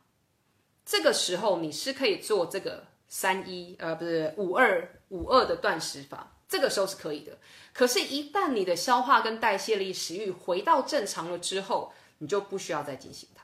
[0.86, 7.36] 这个时候你是可以做这个三一呃不是五二五二的断食法，这个时候是可以的。
[7.72, 13.42] 可是，一旦你的消化跟代谢力、食欲回到正常了之后，你就不需要再进行它。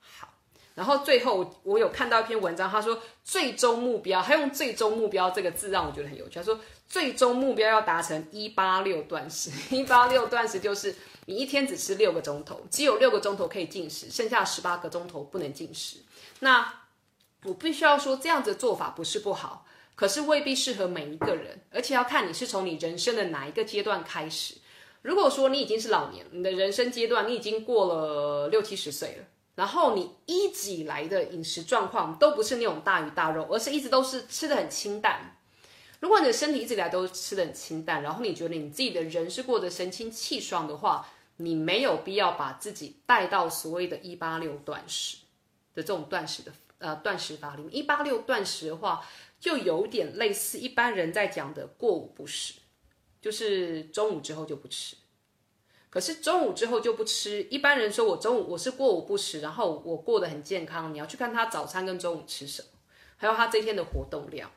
[0.00, 0.34] 好，
[0.74, 6.40] 然后最后我有看到一篇文章，他说最终目标，他用最终目标这个字让我觉得很有趣。
[6.40, 6.58] 他说
[6.88, 10.92] 最终目标要达成一八六断食，一八六断食就是。
[11.26, 15.98] 你一天只吃六个钟头，只有六个钟头可以进食，剩下十八个钟头不能进食。
[16.40, 16.72] 那
[17.44, 24.54] 我必须要说，这样子的做法不是不好，可是未必适合每一个人，而且要看你是从你人生的哪一个阶段开始。
[25.02, 29.24] 如果说你已经是老年，你的人生阶段你已经过了六七十岁了，
[29.54, 35.36] 然后你一直以来的饮食状况都不是那种大鱼大肉，而是一直都是吃的很清淡。
[36.00, 41.08] 如果你的身体一直以来都吃的很清淡，然后你觉得你自己的人是过得神清气爽的话，
[41.38, 45.18] 你没有必要把自己带到所谓的“一八六断食”
[45.74, 47.76] 的这种断食的呃断食法里面。
[47.76, 49.06] 一八六断食的话，
[49.38, 52.54] 就有点类似一般人在讲的过午不食，
[53.20, 54.96] 就是中午之后就不吃。
[55.90, 60.94] 可是中午之后就不吃，一般人说我中午我是过午不食，然后我过得很健康。
[60.94, 62.68] 你要去看他早餐跟中午吃什么，
[63.18, 64.50] 还有他这天的活动量。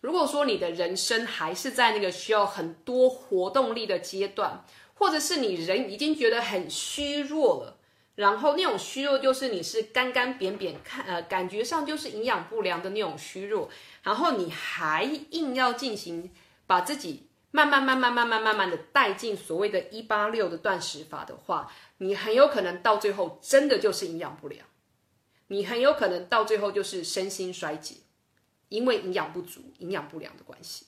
[0.00, 4.64] 如果说你的人生还是在那个需要很多活动力的阶段。
[4.94, 7.78] 或者是你人已经觉得很虚弱了，
[8.14, 13.68] 然后那种虚弱就是你是干干扁扁，看呃感觉上就是营养不良的那种虚弱，
[14.02, 16.30] 然后你还硬要进行
[16.66, 24.66] 把自己慢慢慢慢慢慢慢慢的带进所谓的一八六的断食法的话，你很有可能到最后真的就是营养不良，
[25.48, 27.96] 你很有可能到最后就是身心衰竭，
[28.68, 30.86] 因为营养不足、营养不良的关系。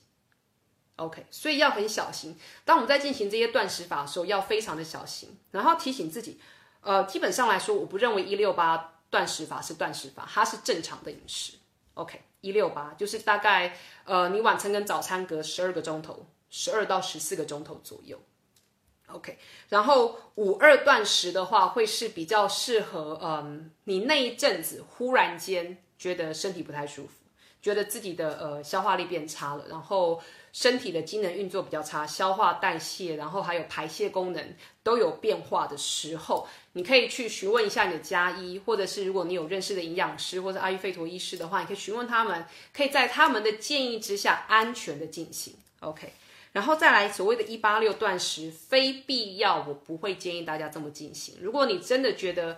[0.97, 2.35] OK，所以要很小心。
[2.65, 6.39] 当我们在进行这些断食法的时候，要非常的小心，然后提醒自己，
[6.81, 11.53] 呃，基本上来说，我不认为一六八断食法是断食法，它是正常的饮食。
[11.93, 18.19] OK，一六八就是大概，呃，你晚餐跟早餐隔十二个钟头，十二到十四个钟头左右。
[19.09, 19.37] OK，
[19.69, 27.11] 然后五二断食的话，会是比较适合，嗯，你那一阵子忽然间觉得身体不太舒服，
[27.61, 30.19] 觉得自己的呃消化力变差了，然后。
[30.53, 45.53] 身体的机能运作比较差，消化代谢，然后还有排泄功能都有变化的时候，你可以去询问一下你的家医，或者是如果你有认识的营养师或者阿育吠陀医师的话，你可以询问他们，可以在他们的建议之下安全的进行。
[45.81, 46.11] OK，
[46.53, 51.35] 然后再来所谓的一八六断食，非必要我不会建议大家这么进行。
[51.39, 52.57] 如果你真的觉得，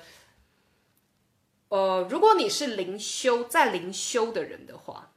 [1.67, 5.08] 呃，如果你是灵修在灵修的人的话。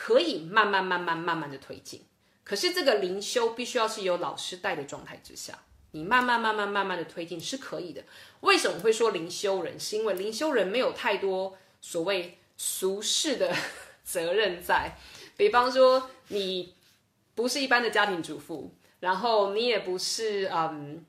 [0.00, 2.04] 可以慢慢慢慢慢慢的推进，
[2.44, 5.58] 可是这个灵修必须要是有老师带的状态之下，
[5.90, 8.04] 你慢慢慢慢慢慢的推进是可以的。
[8.42, 9.78] 为什么会说灵修人？
[9.78, 13.52] 是因为灵修人没有太多所谓俗世的
[14.04, 14.96] 责任在，
[15.36, 16.74] 比方说你
[17.34, 21.04] 不是一般的家庭主妇，然后你也不是嗯，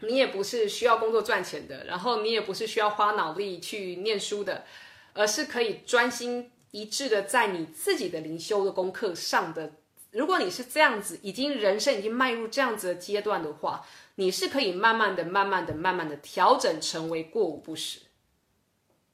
[0.00, 4.66] 你也不是需要工作赚钱的，然后你也不是需要花脑力去念书的，
[5.14, 6.50] 而是可以专心。
[6.72, 9.74] 一致的在你自己的灵修的功课上的，
[10.10, 18.00] 如果你是这样子，已经人生已经迈入这样子的阶段的话，你是可以慢慢的、慢慢的、慢慢的调整成为过午不食。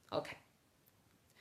[0.09, 0.37] OK，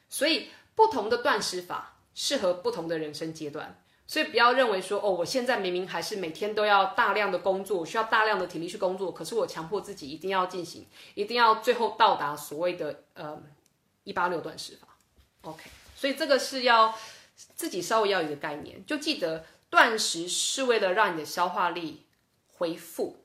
[0.08, 3.82] 所以不同的断食法适合不同的人生阶段。
[4.06, 13.42] 所以不要认为说，哦，我现在明明还是每天都要大量的工作，需要大量的体力去工作，可是我强迫自己一定要进行，一定要最后到达所谓的呃
[14.04, 14.88] 一八六断食法。
[15.42, 16.96] OK，所以这个是要
[17.56, 22.06] 自己稍微要有一个概念，就记得断食是为了让你的消化力
[22.46, 23.24] 恢复，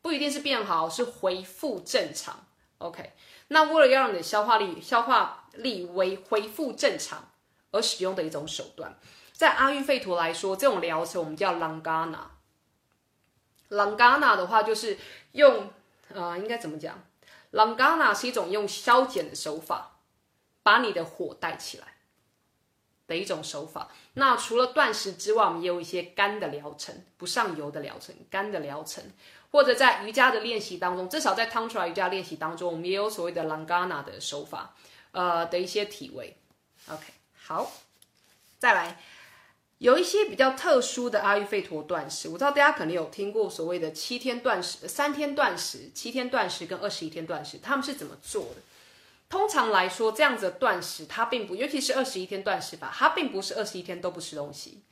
[0.00, 2.46] 不一定是变好，是恢复正常。
[2.78, 3.12] OK，
[3.48, 7.28] 那为了要让你的消化力消化力为恢复正常
[7.70, 8.98] 而使用的一种手段。
[9.34, 12.28] 在阿育吠陀来说，这种疗程我们叫 Langana。
[13.68, 14.96] Langana 的话，就是
[15.32, 15.70] 用
[16.08, 17.04] 呃，应该怎么讲
[17.52, 19.89] ？Langana 是一种用消减的手法，
[20.70, 21.86] 把你的火带起来
[23.08, 23.90] 的一种手法。
[24.12, 29.02] 那除了断食之外，我们也有一些干的疗程，不上油的疗程，干的疗程，
[29.50, 34.76] 或者在瑜伽的练习当中，至少在 Tantra 瑜伽练习当中，我们也有所谓的 Langana 的手法，
[35.10, 36.36] 呃的一些体位。
[36.86, 37.02] OK，
[37.42, 37.72] 好，
[38.60, 39.00] 再来。
[39.78, 48.60] 有一些比较特殊的阿育吠陀断食，我知道大家可能有听过所谓的七天断食、三天断食、七天断食跟二十一天断食，他们是怎么做的？
[49.30, 54.82] 通常来说，这样子的断食，它并不，尤其是二十一天断食法，它并不是二十一天都不吃东西。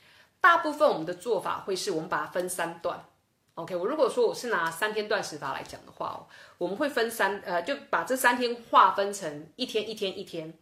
[0.41, 3.05] 大部分我们的做法会是我们把它分三段。
[3.55, 6.25] OK，我如果说我是拿三天断食法来讲的话，
[6.57, 10.57] 我们会分三，呃，就把这三天划分成一天一天一天。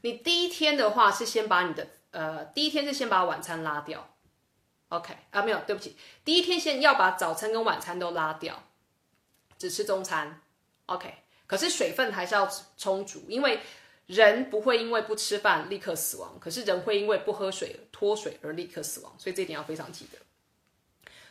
[0.00, 4.08] 你第一天的话是先把你的呃，第一天是先把晚餐拉掉
[4.88, 8.62] ，OK 啊，没有，对不起，第一天先要把早餐跟晚餐都拉掉，
[9.58, 10.40] 只吃中餐
[10.86, 11.14] ，OK。
[11.48, 13.58] 可是水分还是要充足，因为
[14.06, 20.18] 人不会因为不吃饭立刻死亡，可是人会因为不喝水脱水而立刻死亡，所以这点要非常记得。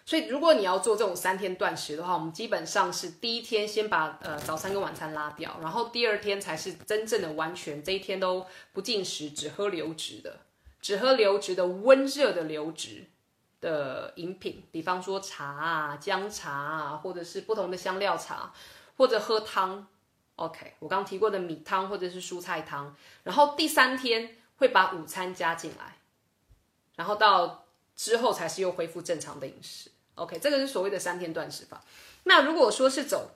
[0.06, 10.42] 所以如果你要做这种三天断食的话，我们基本上是第一天先把呃早餐跟晚餐拉掉，然后第二天才是真正的完全这一天都不进食，只喝流质的。
[10.82, 13.08] 只喝流质的温热的流质
[13.60, 18.54] 的饮品，比方说茶啊、姜茶啊，或者是不同的香料茶，
[18.96, 19.88] 或者喝汤。
[20.38, 22.96] OK，我刚提过的米汤或者是蔬菜汤。
[23.24, 25.98] 然后第三天会把午餐加进来，
[26.96, 27.66] 然后到
[27.96, 29.92] 之后才是又恢复正常的饮食。
[30.16, 31.84] OK，这个是所谓的三天断食法。
[32.24, 33.32] 那如果说是走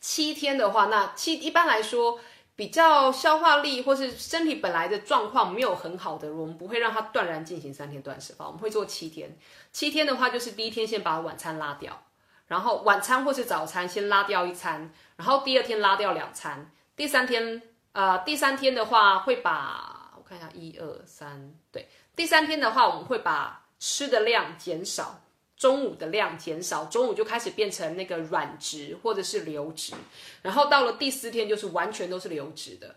[0.00, 2.20] 七天的话，那七一般来说。
[2.58, 9.38] 比较消化力或是身体本来的状况没有很好的，我们不会让它断然进行三天断食法，我们会做七天。
[9.70, 12.02] 七天的话，就是第一天先把晚餐拉掉，
[12.48, 25.20] 然后晚餐或是早餐先拉掉一餐，然后第二天拉掉两餐，第三天呃第三天的话会把我看一下一二三对，第三天的话我们会把吃的量减少。
[25.56, 29.92] 中午的量减少，中午就开始变成那个软质或者是流质，
[30.40, 32.94] 然后到了第四天就是完全都是流质的，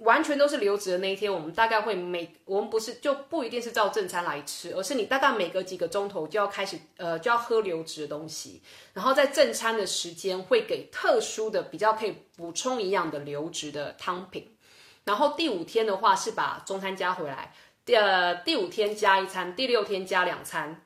[0.00, 14.56] 完全都是流质的那一天，我们大概会每我们不是就不一定是照正餐来吃，而是你大概每隔几个钟头就要开始呃就要喝流质的东西，然后在正餐的时间会给特殊的比较可以补充营养的流质的汤品，
[15.04, 20.82] 然后第五天的话是把中餐加回来，第呃第五天加一餐，第六天加两餐。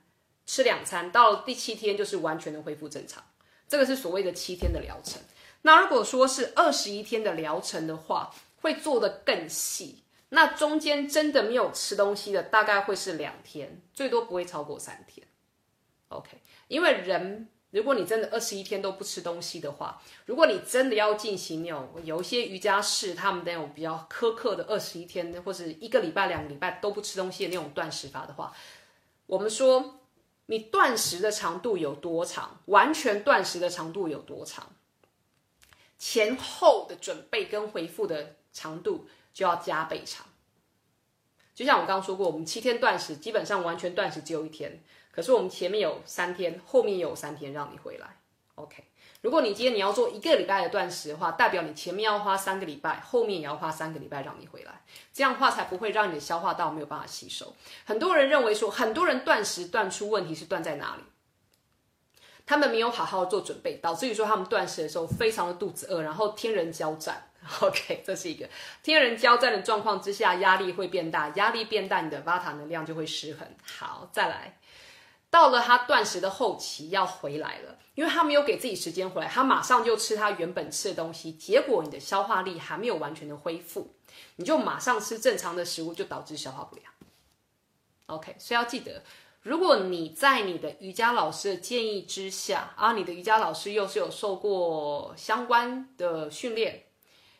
[0.46, 3.24] 吃两餐，到了第七天就是完全的恢复正常，
[3.66, 5.22] 这个是所谓的七天的疗程。
[5.62, 8.30] 那如果说是二十一天的疗程的话，
[8.64, 10.04] 会做的更细。
[10.30, 15.26] 那中间真的没有吃东西的，大概会是两天，最多不会超过三天。
[16.08, 16.38] OK，
[16.68, 28.50] 因为人如果你真的二十一天都不吃东西的话，如果你真的要进行那种有一些瑜伽室他们那种比较苛刻的二十一天或者一个礼拜、两个礼拜都不吃东西的那种断食法的话，
[29.26, 30.00] 我们说。
[30.46, 32.60] 你断食的长度有多长？
[32.66, 34.76] 完全断食的长度有多长？
[35.96, 40.24] 前后的准备跟回复的长度就要加倍长。
[41.54, 44.82] 就像我刚刚说过，我们七天断食，基本上完全断食只有一天，
[45.12, 48.16] 可是我们前面有三天，后面有三天让你回来。
[48.54, 48.84] OK。
[49.20, 54.82] 如果你今天你要做一个礼拜的断食的话，代表你前面要花三个礼拜，后面也要花三个礼拜让你回来，
[55.14, 57.54] 这样的话才不会让你的消化道没有办法吸收。
[57.86, 61.02] 很多人认为说，很多人断食断出问题是断在哪里？
[62.44, 67.30] 他们没有好好做准备，导致于说他们断食的时候非常的肚子饿，然后天人交战。
[67.60, 68.48] OK，这是一个
[68.82, 73.46] 天人交战的状况之下，压力会变大，压力变大，你的瓦塔能量就会失衡。
[73.78, 74.58] 好，再来。
[75.30, 83.96] 到了他断食的后期要回来了，因为他没有给自己时间回来，他马上就吃他原本吃的东西，结果你的消化力还没有完全的恢复，
[84.36, 86.86] 你就马上吃正常的食物，就导致消化不良。
[88.06, 89.02] OK，所以要记得，
[89.42, 96.84] 如果你在你的瑜伽老师的建议之下，啊，你的瑜伽老师又是有受过相关的训练，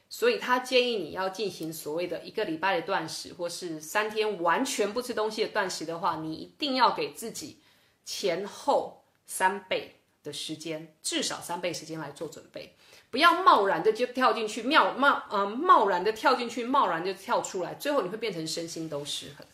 [0.08, 7.58] 所以他建议你要进行所谓的一个礼拜的断食，或是三天完全不吃东西的断食的话，你一定要给自己
[8.04, 12.76] 前后三倍的时间，至少三倍时间来做准备，
[13.10, 19.46] 不要贸然的就跳进去，贸贸呃贸然的跳进去，贸然就跳出来，最后你会变成身心都失衡。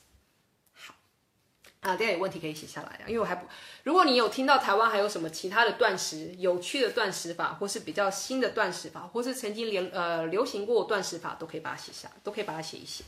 [1.80, 3.46] 啊，大家有问题可以写下来啊，因为我还不，
[3.84, 13.02] 如果你有听到台湾还有什么其他的断食有趣的断食法，或是比较新的断食法，或是曾经连呃流行过断食法，都可以把它写下，都可以把它写一写。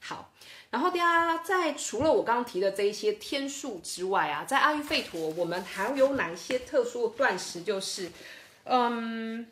[0.00, 0.32] 好，
[0.70, 7.62] 然后大家在除了我刚刚提的这一些天数之外啊，在阿育吠陀，我们还有哪一些特殊的断食？
[7.62, 8.10] 就是，
[8.64, 9.48] 嗯，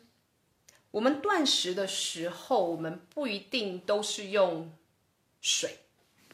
[0.91, 4.73] 我们断食的时候，我们不一定都是用
[5.41, 5.79] 水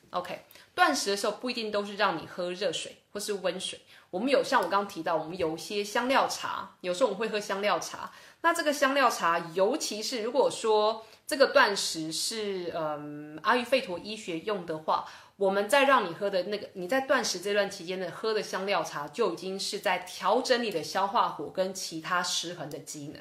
[0.09, 0.41] ，OK。
[0.77, 8.11] 断食的时候不一定都是让你喝热水或是温水，我们有像我刚刚提到，我们有一些香料茶，有时候我们会喝香料茶。
[8.41, 15.03] 那这个香料茶，尤其是如果说这个断食是嗯阿育吠陀医学用的话，
[15.37, 23.19] 我们在让你喝的那个你在断食这段期间的喝的香料茶，就已经是在调整你的消化火跟其他失衡的机能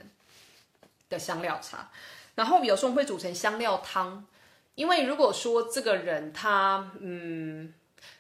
[1.09, 1.91] 的香料茶。
[2.35, 4.27] 然后有时候会煮成香料汤。
[4.77, 7.75] 因为如果说这个人他，嗯，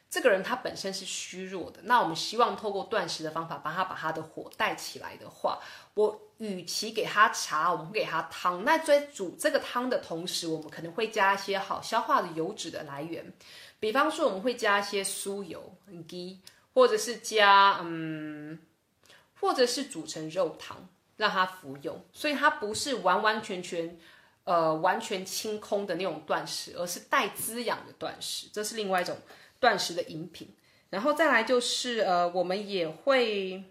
[0.09, 5.61] 这个人他本身是虚弱的，那我们希望透过断食的方法帮他把他的火带起来的话，
[5.95, 8.65] 我与其给他茶，我们给他汤。
[8.65, 13.31] 那在煮这个汤的同时，我们可能会加一些好消化的油脂的来源，
[13.79, 16.41] 比方说我们会加一些酥油，很低，
[16.73, 18.59] 或者是加，嗯，
[19.39, 20.89] 或者是煮成肉汤
[21.19, 23.99] 让他服用，所以它不是完完全全。
[24.47, 29.19] 呃，完全清空的那种断食，而是带滋养的断食，这是另外一种
[29.59, 30.55] 断食的饮品。
[30.89, 33.65] 然后再来就是，呃，我们也会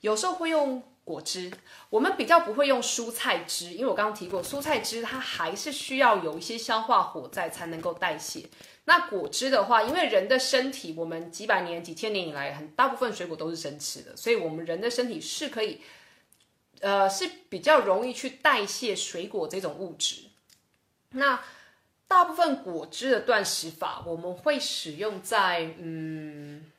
[0.00, 1.50] 有时候会用果汁，
[1.90, 8.44] 我们比较不会用蔬菜汁，因为我刚刚提过，蔬菜汁它还是需要有一些消化火在才能够代谢。
[8.84, 15.80] 那果汁的话，因为人的身体，我们几百年、几千年以来，很大部分水果都是生吃的，所以我们人的身体是可以。
[16.80, 20.22] 呃，是比较容易去代谢水果这种物质。
[21.10, 21.42] 那
[22.06, 26.70] 大部分果汁的断食法，我们会使用在嗯，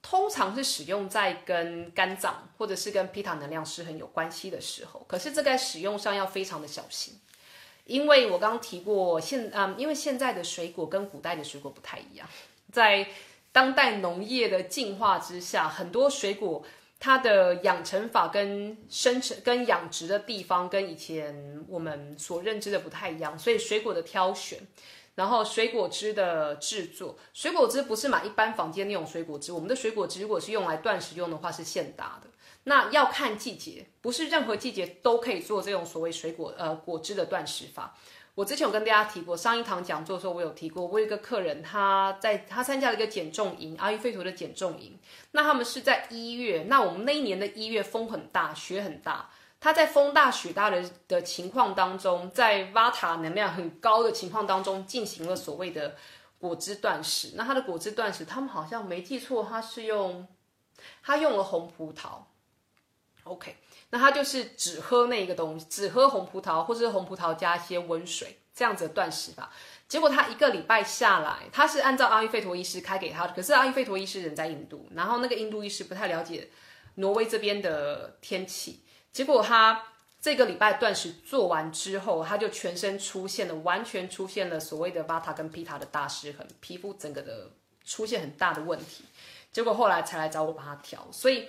[0.00, 5.04] 通常是使用在跟肝脏或者是跟皮塔能量失衡有关系的时候。
[5.08, 7.18] 可是这在使用上要非常的小心，
[7.84, 12.28] 因为我刚刚提过，现嗯，因为现在的水果跟古代的水果不太一样，
[12.72, 13.08] 在
[13.52, 16.62] 当代农业的进化之下，很多水果。
[16.98, 24.58] 它的养成法跟生成、跟养殖的地方跟以前我们所认知的不太一样，所以水果的挑选，
[25.14, 32.30] 然后水果汁的制作，水果汁不是买一般房间那种水果汁，我们的水果汁如果是用来断食用的话是现打的，
[32.64, 37.96] 那要看季节，不是任何季节都可以做这种所谓水果呃果汁的断食法。
[38.36, 44.98] 我之前有跟大家提过，上一堂讲座的时候，我有提过，我有一个客人，他在他参加了一个减重营，阿育吠陀的减重营。
[45.30, 49.30] 那他们是在一月，那我们那一年的一月风很大，雪很大。
[49.58, 55.96] 他在风大雪大的的情况当中，在瓦塔能量很高的情况当中，进行了所谓的
[56.38, 57.32] 果汁断食。
[57.36, 60.28] 那他的果汁断食，他们好像没记错，他是用
[61.02, 62.18] 他用了红葡萄。
[63.26, 63.56] OK。
[63.90, 69.48] 那他就是只喝那一个东西，只喝红葡萄，或者是红葡萄加一些温水这样子的断食法。
[69.88, 76.48] 结果他一个礼拜下来，他是按照阿育吠陀医师开给他的，可是阿育吠陀医师人在印度，然后那个印度医师不太了解
[76.96, 78.80] 挪威这边的天气。
[79.12, 79.84] 结果他
[80.20, 87.52] 这个礼拜断食做完之后，他就全身出现了，完全出现了所谓的巴塔跟皮塔的大失衡，皮肤整个的
[87.84, 89.04] 出现很大的问题。
[89.52, 91.46] 结果后来才来找我帮他调，所以。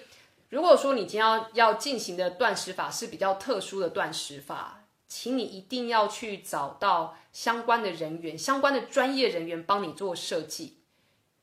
[0.50, 10.78] 如果说你今天要要进行的断食法是比较特殊的断食法，请你一定要去找到相关的人员、相关的专业人员帮你做设计，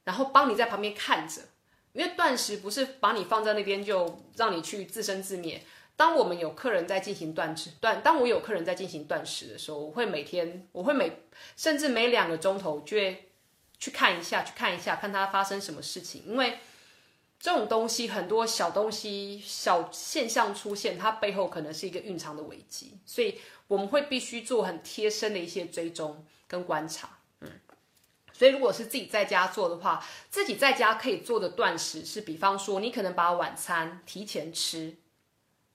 [0.05, 1.43] 然后帮你在旁边看着。
[1.93, 5.63] 因为断食不是把你放在那边就让你去自生自灭。
[5.97, 11.25] 当我们有客人在进行断食断，当我有客人在进行断食的时候，我会每天，我会每
[11.57, 13.31] 甚至每两个钟头就会
[13.79, 16.59] 去看一下，去看一下，看他发生什么事情，因为。
[17.45, 27.19] 这种东西很多小东西、小现象出现，它背后可能是一个蕴藏的危机，所以我们会必须做很贴身的一些追踪跟观察。
[27.41, 27.51] 嗯，
[28.33, 34.97] 所以如果是自己在家做的话，自己在家可以做的断食是，比方说你可能把晚餐提前吃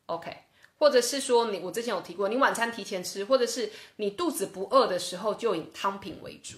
[0.08, 0.36] ，OK，
[0.80, 6.58] 或者是说你我之前有提过，你晚餐提前吃，或者是你肚子不饿的时候就以汤品为主。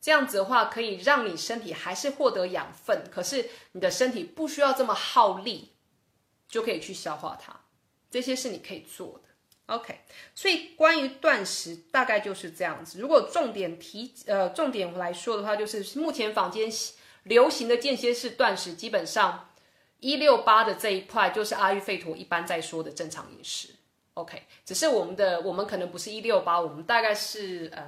[0.00, 5.72] 这样子的话，可以让你身体还是获得养分，可是你的身体不需要这么耗力，
[6.48, 7.60] 就可以去消化它。
[8.10, 9.28] 这些是你可以做的。
[9.74, 10.00] OK，
[10.34, 12.98] 所以关于断食大概就是这样子。
[12.98, 16.70] 如果重点提呃重点来说的话，就是目前坊间
[17.24, 19.50] 流行的间歇式断食，基本上
[20.00, 23.68] 一六八的这一块就是阿育吠陀一般在说的正常饮食。
[24.14, 27.84] OK，只是我们的我们可能不是一六八，我们大概是呃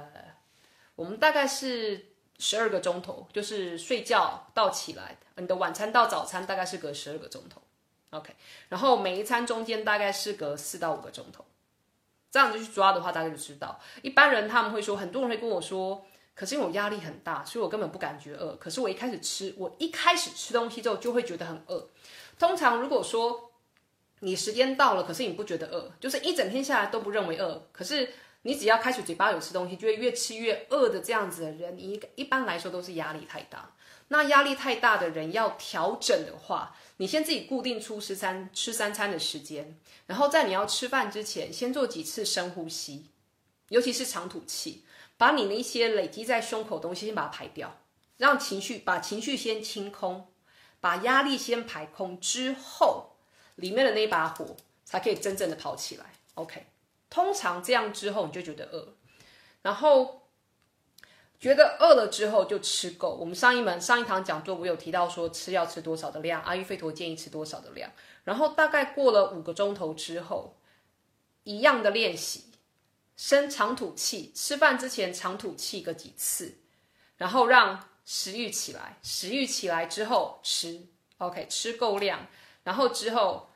[1.01, 7.59] 我们大概是十二个钟头，就是睡觉到起来，你的晚餐到早餐大概是隔十二个钟头。
[8.11, 8.35] OK，
[8.69, 11.43] 然后每一餐中间大概是隔四到五个钟头。
[12.29, 13.79] 这样子去抓的话，大家就知道。
[14.03, 18.55] 一般人他们会说，很多人会跟我说，可是因为我压力很大，所以我根本不感觉饿。
[18.57, 21.89] 可是我一开始吃，我一开始吃东西之后就会觉得很饿。
[22.37, 23.51] 通常如果说
[24.19, 27.67] 你时间到了，可是你不觉得饿，就是一整天下来都不认为饿。
[27.71, 28.13] 可是
[28.43, 33.73] 你只要开始嘴巴有吃东西，就会越吃越饿的这样子的人，一一般来说都是压力太大。
[34.07, 43.05] 那压力太大的人要调整的话，你先自己固定出吃三吃三餐的时间，然后在你要吃饭之前，先做几次深呼吸，
[43.69, 44.83] 尤其是长吐气，
[45.15, 47.77] 把你那些累积在胸口的东西先把它排掉，
[48.17, 50.27] 让情绪把情绪先清空，
[50.81, 53.11] 把压力先排空之后，
[53.55, 56.05] 里面的那一把火才可以真正的跑起来。
[56.33, 56.65] OK，
[57.11, 58.95] 通常这样之后你就觉得饿，
[59.61, 60.19] 然后。
[61.41, 63.15] 觉得饿了之后就吃够。
[63.15, 67.91] 我们上一门上一堂讲座，我有提到说吃要吃多少的量，阿育吠陀建议吃多少的量。
[68.25, 70.55] 然后大概过了五个钟头之后，
[71.43, 72.51] 一样的练习，
[73.17, 76.59] 深长吐气，吃饭之前长吐气个几次，
[77.17, 80.85] 然后让食欲起来，食欲起来之后吃
[81.17, 82.27] ，OK，吃够量，
[82.65, 83.49] 然后之后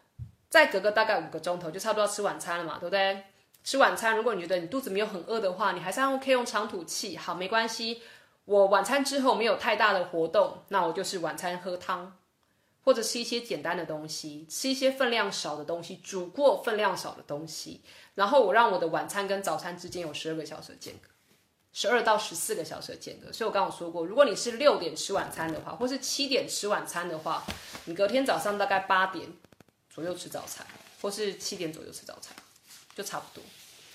[0.50, 3.26] 再隔个大概五个钟头，就差不多要吃晚餐了嘛，对不对？
[3.66, 7.18] 吃晚餐，如果你觉得你肚子没有很饿的话，你还是 OK 用长吐气。
[7.18, 8.04] 好，没关系。
[8.46, 12.16] 我晚餐之后没有太大的活动，那我就是晚餐喝汤，
[12.84, 17.82] 或者吃一些简单的东西，吃一些分量少的东西，煮过分量少的东西。
[18.14, 21.10] 然后我让我的晚餐跟早餐之间有十二个小时的间隔，
[21.74, 23.34] 十二到十四个小时的间隔。
[23.34, 27.44] 所以我刚刚说过，如果你是六点吃晚餐的话，或是七点吃晚餐的话，
[27.86, 29.28] 你隔天早上大概八点
[29.90, 30.64] 左右吃早餐，
[31.02, 32.36] 或是七点左右吃早餐。
[32.96, 33.44] 就差不多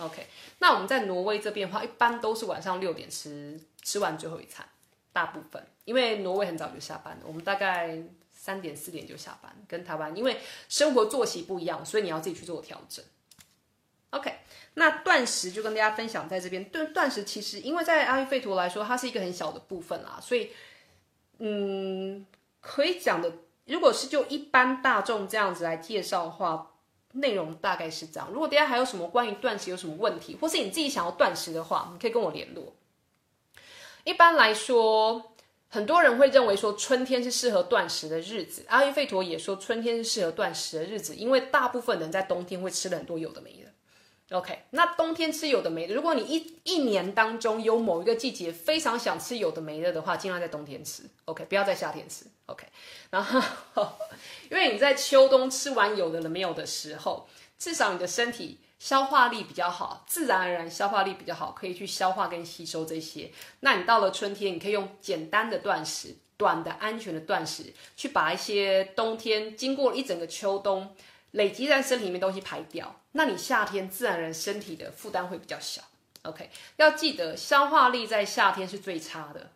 [0.07, 0.26] ，OK。
[0.59, 4.64] 那我们在挪威这边的话，一般都是晚上六点吃，吃完最后一餐。
[5.11, 7.98] 大部分，因为挪威很早就下班了，我们大概
[8.30, 9.51] 三点四点就下班。
[9.66, 10.38] 跟台湾因为
[10.68, 13.03] 生活作息不一样，所以你要自己去做调整。
[14.11, 14.32] OK。
[14.74, 16.62] 那断食就跟大家分享在这边。
[16.66, 20.51] 断断食其实，因为在阿育吠陀来说，它是一个很小的部分啦，所以，
[21.38, 22.26] 嗯，
[22.61, 23.32] 可以讲的，
[23.64, 26.66] 如果是就一般大众这样子来介绍的话。
[27.12, 28.28] 内容大概是这样。
[28.32, 32.74] 如果大家还有什么关于断食有什么问题，或是你自己想要断食的话，你可以跟我联络。
[34.04, 35.32] 一般来说，
[35.68, 38.64] 很多人会认为说春天是适合断食的日子。
[38.68, 43.69] 阿育吠陀也说春天是适合断食的日子，因为大部分人在冬天会吃了很多有的没的。
[44.31, 51.03] OK，那冬天吃有的没的，如果你一一年当中有某一个季节非常想吃有的没的的话，尽量在冬天吃。
[51.24, 52.24] OK，不要在夏天吃。
[52.47, 52.64] OK，
[53.11, 53.93] 然后
[54.49, 57.28] 因为你在秋冬吃完有的了没有的时候，
[57.59, 63.33] 至少你的身体消化力比较好，自然而然消化力比较好，可以去消化跟吸收这些。
[63.59, 70.95] 那你到了春天，你可以用简单的断食、短的安全的断食，去把一些冬天经过一整个秋冬。
[71.33, 75.83] 累积在身体里面东西排掉，那你夏天自然人身体的负担会比较小。
[76.22, 79.53] OK，要记得消化力在夏天是最差的，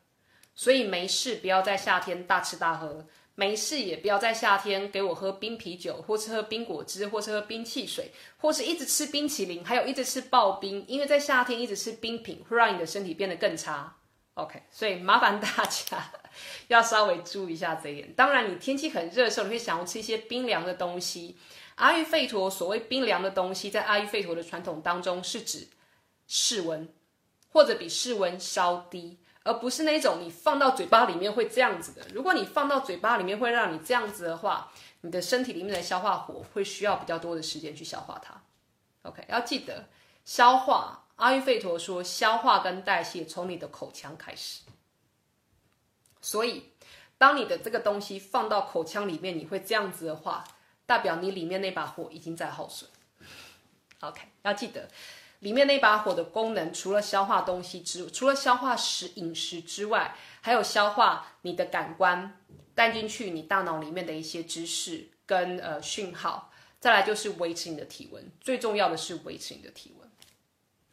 [0.55, 13.95] 所以没事不要在夏天大吃大喝，没事也不要在夏天给我喝冰啤酒，或是喝冰果汁，或是喝冰汽水，或是一直吃冰淇淋，还有一直吃刨冰，因为在夏天一直吃冰品会让你的身体变得更差。
[14.35, 16.11] OK，所以麻烦大家
[16.69, 18.13] 要稍微注意一下这一点。
[18.15, 21.37] 当然，你天气很热的时候，你会想要吃一些冰凉的东西。
[21.77, 25.69] 阿育吠陀所谓冰凉的东西，在阿育吠陀的传统当中是指
[26.27, 26.89] 室温
[27.51, 32.07] 或者比室温稍低，而不是那种你放到嘴巴里面会这样子的。
[32.15, 38.41] 如果你放到嘴巴里面会让你这样子的话，你的身体里面的消化火会需要比较多的时间去消化它。
[39.03, 39.89] OK，要记得
[40.25, 41.01] 消化。
[41.17, 44.63] 阿育吠陀说，消化跟代谢从你的口腔开始，
[46.21, 46.73] 所以
[47.19, 50.45] 当你的这个东西放到口腔里面，你会这样子的话。
[50.87, 52.91] 代表你里面那把火已经在耗损。
[54.01, 54.89] OK，要记得，
[55.41, 62.39] 里面那把火的功能除了消化东西之，除了消化食饮食之外，还有消化你的感官
[62.75, 66.51] 带进去你大脑里面的一些知识跟呃讯号。
[66.81, 70.11] 再来就是维持你的体温，最重要的是维持你的体温。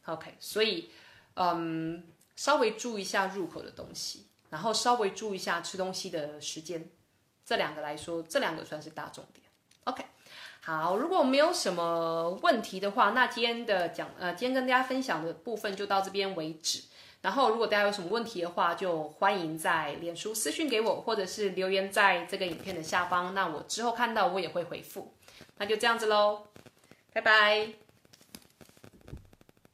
[0.06, 0.90] OK，所以
[1.34, 2.02] 嗯，
[2.34, 6.88] 稍微注意一下入口的东西，然后稍微注意一下吃东西的时间，
[7.44, 9.41] 这两个来说，这两个算是大重点。
[9.84, 10.04] OK，
[10.62, 16.82] 好，如果没有什么问题的话，那今天的讲呃，今天跟大家分享的部分就到这边为止。
[17.20, 23.32] 然后，如果大家有什么问题的话，就欢迎在脸书私讯给我，或者是留言在这个影片的下方。
[23.32, 25.14] 那我之后看到我也会回复。
[25.58, 26.48] 那就这样子喽，
[27.12, 27.81] 拜拜。